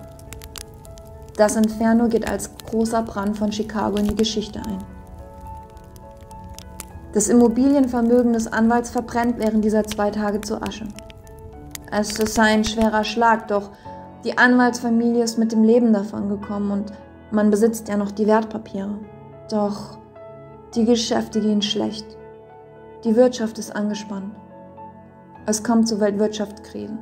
Das 1.35 1.57
Inferno 1.57 2.07
geht 2.07 2.29
als 2.29 2.49
großer 2.69 3.01
Brand 3.01 3.37
von 3.37 3.51
Chicago 3.51 3.97
in 3.97 4.07
die 4.07 4.15
Geschichte 4.15 4.59
ein. 4.65 4.77
Das 7.13 7.27
Immobilienvermögen 7.27 8.31
des 8.31 8.47
Anwalts 8.47 8.89
verbrennt 8.89 9.37
während 9.37 9.63
dieser 9.65 9.83
zwei 9.83 10.11
Tage 10.11 10.39
zu 10.39 10.61
Asche. 10.61 10.87
Es 11.91 12.19
ist 12.19 12.39
ein 12.39 12.63
schwerer 12.63 13.03
Schlag, 13.03 13.49
doch 13.49 13.71
die 14.23 14.37
Anwaltsfamilie 14.37 15.23
ist 15.23 15.37
mit 15.37 15.51
dem 15.51 15.63
Leben 15.63 15.91
davon 15.91 16.29
gekommen 16.29 16.71
und 16.71 16.93
man 17.31 17.49
besitzt 17.49 17.89
ja 17.89 17.97
noch 17.97 18.11
die 18.11 18.27
Wertpapiere. 18.27 18.97
Doch 19.49 19.97
die 20.73 20.85
Geschäfte 20.85 21.41
gehen 21.41 21.61
schlecht. 21.61 22.05
Die 23.05 23.15
Wirtschaft 23.15 23.59
ist 23.59 23.75
angespannt. 23.75 24.35
Es 25.45 25.63
kommt 25.63 25.87
zu 25.87 25.99
Weltwirtschaftskrisen. 25.99 26.97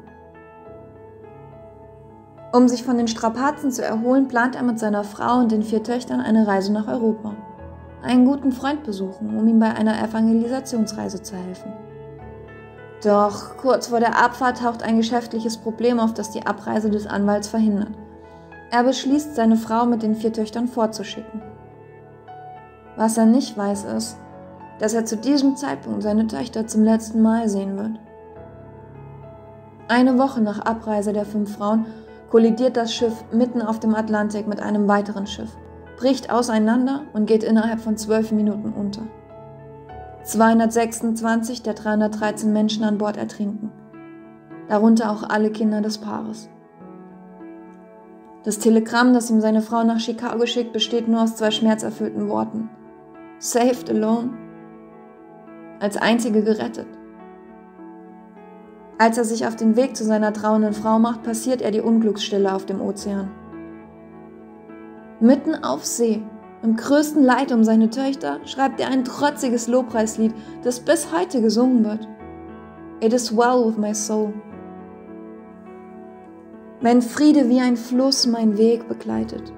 Um 2.52 2.68
sich 2.68 2.84
von 2.84 2.98
den 2.98 3.08
Strapazen 3.08 3.72
zu 3.72 3.86
erholen, 3.86 4.28
plant 4.28 4.58
er 4.58 4.64
mit 4.64 4.80
seiner 4.80 5.06
Frau 5.06 5.40
und 5.40 5.54
den 5.54 5.64
vier 5.64 5.82
Töchtern 5.82 6.20
eine 6.20 6.46
Reise 6.46 6.74
nach 6.74 6.90
Europa. 6.90 7.34
Einen 8.04 8.26
guten 8.26 8.52
Freund 8.52 8.84
besuchen, 8.84 9.38
um 9.38 9.48
ihm 9.48 9.60
bei 9.60 9.74
einer 9.74 9.98
Evangelisationsreise 10.04 11.22
zu 11.22 11.38
helfen. 11.38 11.72
Doch 13.02 13.56
kurz 13.56 13.88
vor 13.88 14.02
der 14.02 14.22
Abfahrt 14.22 14.58
taucht 14.58 14.84
ein 14.84 14.98
geschäftliches 14.98 15.56
Problem 15.56 16.02
auf, 16.02 16.14
das 16.14 16.32
die 16.32 16.46
Abreise 16.46 16.90
des 16.90 17.08
Anwalts 17.08 17.48
verhindert. 17.48 17.92
Er 18.72 18.84
beschließt, 18.84 19.36
seine 19.36 19.56
Frau 19.56 19.86
mit 19.86 20.04
den 20.04 20.16
vier 20.16 20.34
Töchtern 20.34 20.68
vorzuschicken. 20.68 21.42
Was 22.98 23.18
er 23.18 23.26
nicht 23.26 23.58
weiß, 23.58 23.86
ist, 23.86 24.18
dass 24.80 24.94
er 24.94 25.06
zu 25.06 25.18
diesem 25.18 25.56
Zeitpunkt 25.56 26.04
seine 26.04 26.28
Töchter 26.28 26.68
zum 26.68 26.84
letzten 26.84 27.22
Mal 27.22 27.50
sehen 27.50 27.78
wird. 27.78 28.00
Eine 29.88 30.18
Woche 30.18 30.42
nach 30.42 30.60
Abreise 30.60 31.14
der 31.14 31.26
fünf 31.26 31.58
Frauen 31.58 31.86
kollidiert 32.30 32.78
das 32.78 32.94
Schiff 32.94 33.24
mitten 33.32 33.62
auf 33.62 33.80
dem 33.80 33.94
Atlantik 33.94 34.48
mit 34.48 34.60
einem 34.60 34.88
weiteren 34.88 35.28
Schiff, 35.28 35.56
bricht 35.98 36.32
auseinander 36.32 37.04
und 37.14 37.28
geht 37.28 37.44
innerhalb 37.44 37.80
von 37.80 37.98
zwölf 37.98 38.32
Minuten 38.32 38.74
unter. 38.74 39.04
226 40.24 41.62
der 41.62 41.74
313 41.74 42.52
Menschen 42.52 42.84
an 42.84 42.98
Bord 42.98 43.18
ertrinken, 43.18 43.72
darunter 44.70 45.12
auch 45.12 45.24
alle 45.24 45.52
Kinder 45.52 45.82
des 45.82 45.98
Paares. 45.98 46.50
Das 48.44 48.60
Telegramm, 48.60 49.14
das 49.14 49.30
ihm 49.30 49.40
seine 49.40 49.62
Frau 49.62 49.84
nach 49.84 50.00
Chicago 50.00 50.46
schickt, 50.46 50.74
besteht 50.74 51.08
nur 51.08 51.22
aus 51.22 51.36
zwei 51.36 51.52
schmerzerfüllten 51.52 52.28
Worten. 52.28 52.70
Saved 53.40 53.90
alone. 53.90 54.32
Als 55.80 55.98
einzige 55.98 56.44
gerettet. 56.44 56.88
Als 58.98 59.18
er 59.18 59.26
sich 59.26 59.46
auf 59.46 59.56
den 59.56 59.76
Weg 59.76 59.96
zu 59.96 60.04
seiner 60.04 60.34
trauenden 60.34 60.74
Frau 60.74 61.00
macht, 61.00 61.24
passiert 61.24 61.62
er 61.62 61.72
die 61.72 61.82
Unglücksstille 61.82 62.54
auf 62.54 62.66
dem 62.66 62.82
Ozean. 62.82 63.30
Mitten 65.20 65.56
auf 65.64 65.86
See, 65.86 66.22
im 66.62 66.76
größten 66.76 67.24
Leid 67.24 67.52
um 67.52 67.64
seine 67.64 67.90
Töchter, 67.90 68.40
schreibt 68.46 68.80
er 68.80 68.90
ein 68.90 69.04
trotziges 69.04 69.68
Lobpreislied, 69.68 70.34
das 70.64 70.80
bis 70.80 71.12
heute 71.12 71.42
gesungen 71.42 71.84
wird. 71.84 72.08
It 73.02 73.14
is 73.14 73.36
well 73.36 73.66
with 73.68 73.78
my 73.78 73.94
soul 73.94 74.34
wenn 76.84 77.02
Friede 77.02 77.48
wie 77.48 77.62
ein 77.62 77.78
Fluss 77.78 78.28
mein 78.28 78.58
Weg 78.58 78.90
begleitet, 78.90 79.54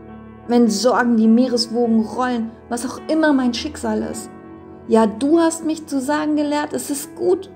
wenn 0.48 0.70
Sorgen 0.70 1.18
die 1.18 1.28
Meereswogen 1.28 2.02
rollen, 2.02 2.52
was 2.70 2.86
auch 2.86 3.02
immer 3.08 3.34
mein 3.34 3.52
Schicksal 3.52 4.04
ist. 4.04 4.30
Ja, 4.88 5.08
du 5.08 5.40
hast 5.40 5.66
mich 5.66 5.88
zu 5.88 6.00
sagen 6.00 6.36
gelehrt, 6.36 6.74
es 6.74 6.90
ist 6.90 7.16
gut, 7.16 7.50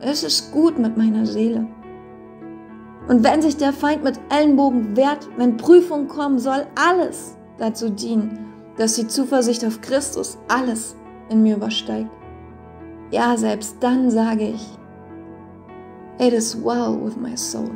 es 0.00 0.22
ist 0.22 0.52
gut 0.52 0.78
mit 0.78 0.96
meiner 0.96 1.24
Seele. 1.24 1.66
Und 3.08 3.24
wenn 3.24 3.40
sich 3.40 3.56
der 3.56 3.72
Feind 3.72 4.04
mit 4.04 4.18
Ellenbogen 4.30 4.96
wehrt, 4.96 5.28
wenn 5.36 5.56
Prüfungen 5.56 6.08
kommen, 6.08 6.38
soll 6.38 6.66
alles 6.74 7.36
dazu 7.58 7.88
dienen, 7.88 8.52
dass 8.76 8.96
die 8.96 9.06
Zuversicht 9.06 9.64
auf 9.64 9.80
Christus 9.80 10.38
alles 10.48 10.96
in 11.30 11.42
mir 11.42 11.56
übersteigt. 11.56 12.10
Ja, 13.10 13.36
selbst 13.36 13.76
dann 13.80 14.10
sage 14.10 14.48
ich, 14.48 14.78
it 16.18 16.32
is 16.32 16.56
well 16.62 16.98
with 17.02 17.16
my 17.16 17.36
soul. 17.36 17.70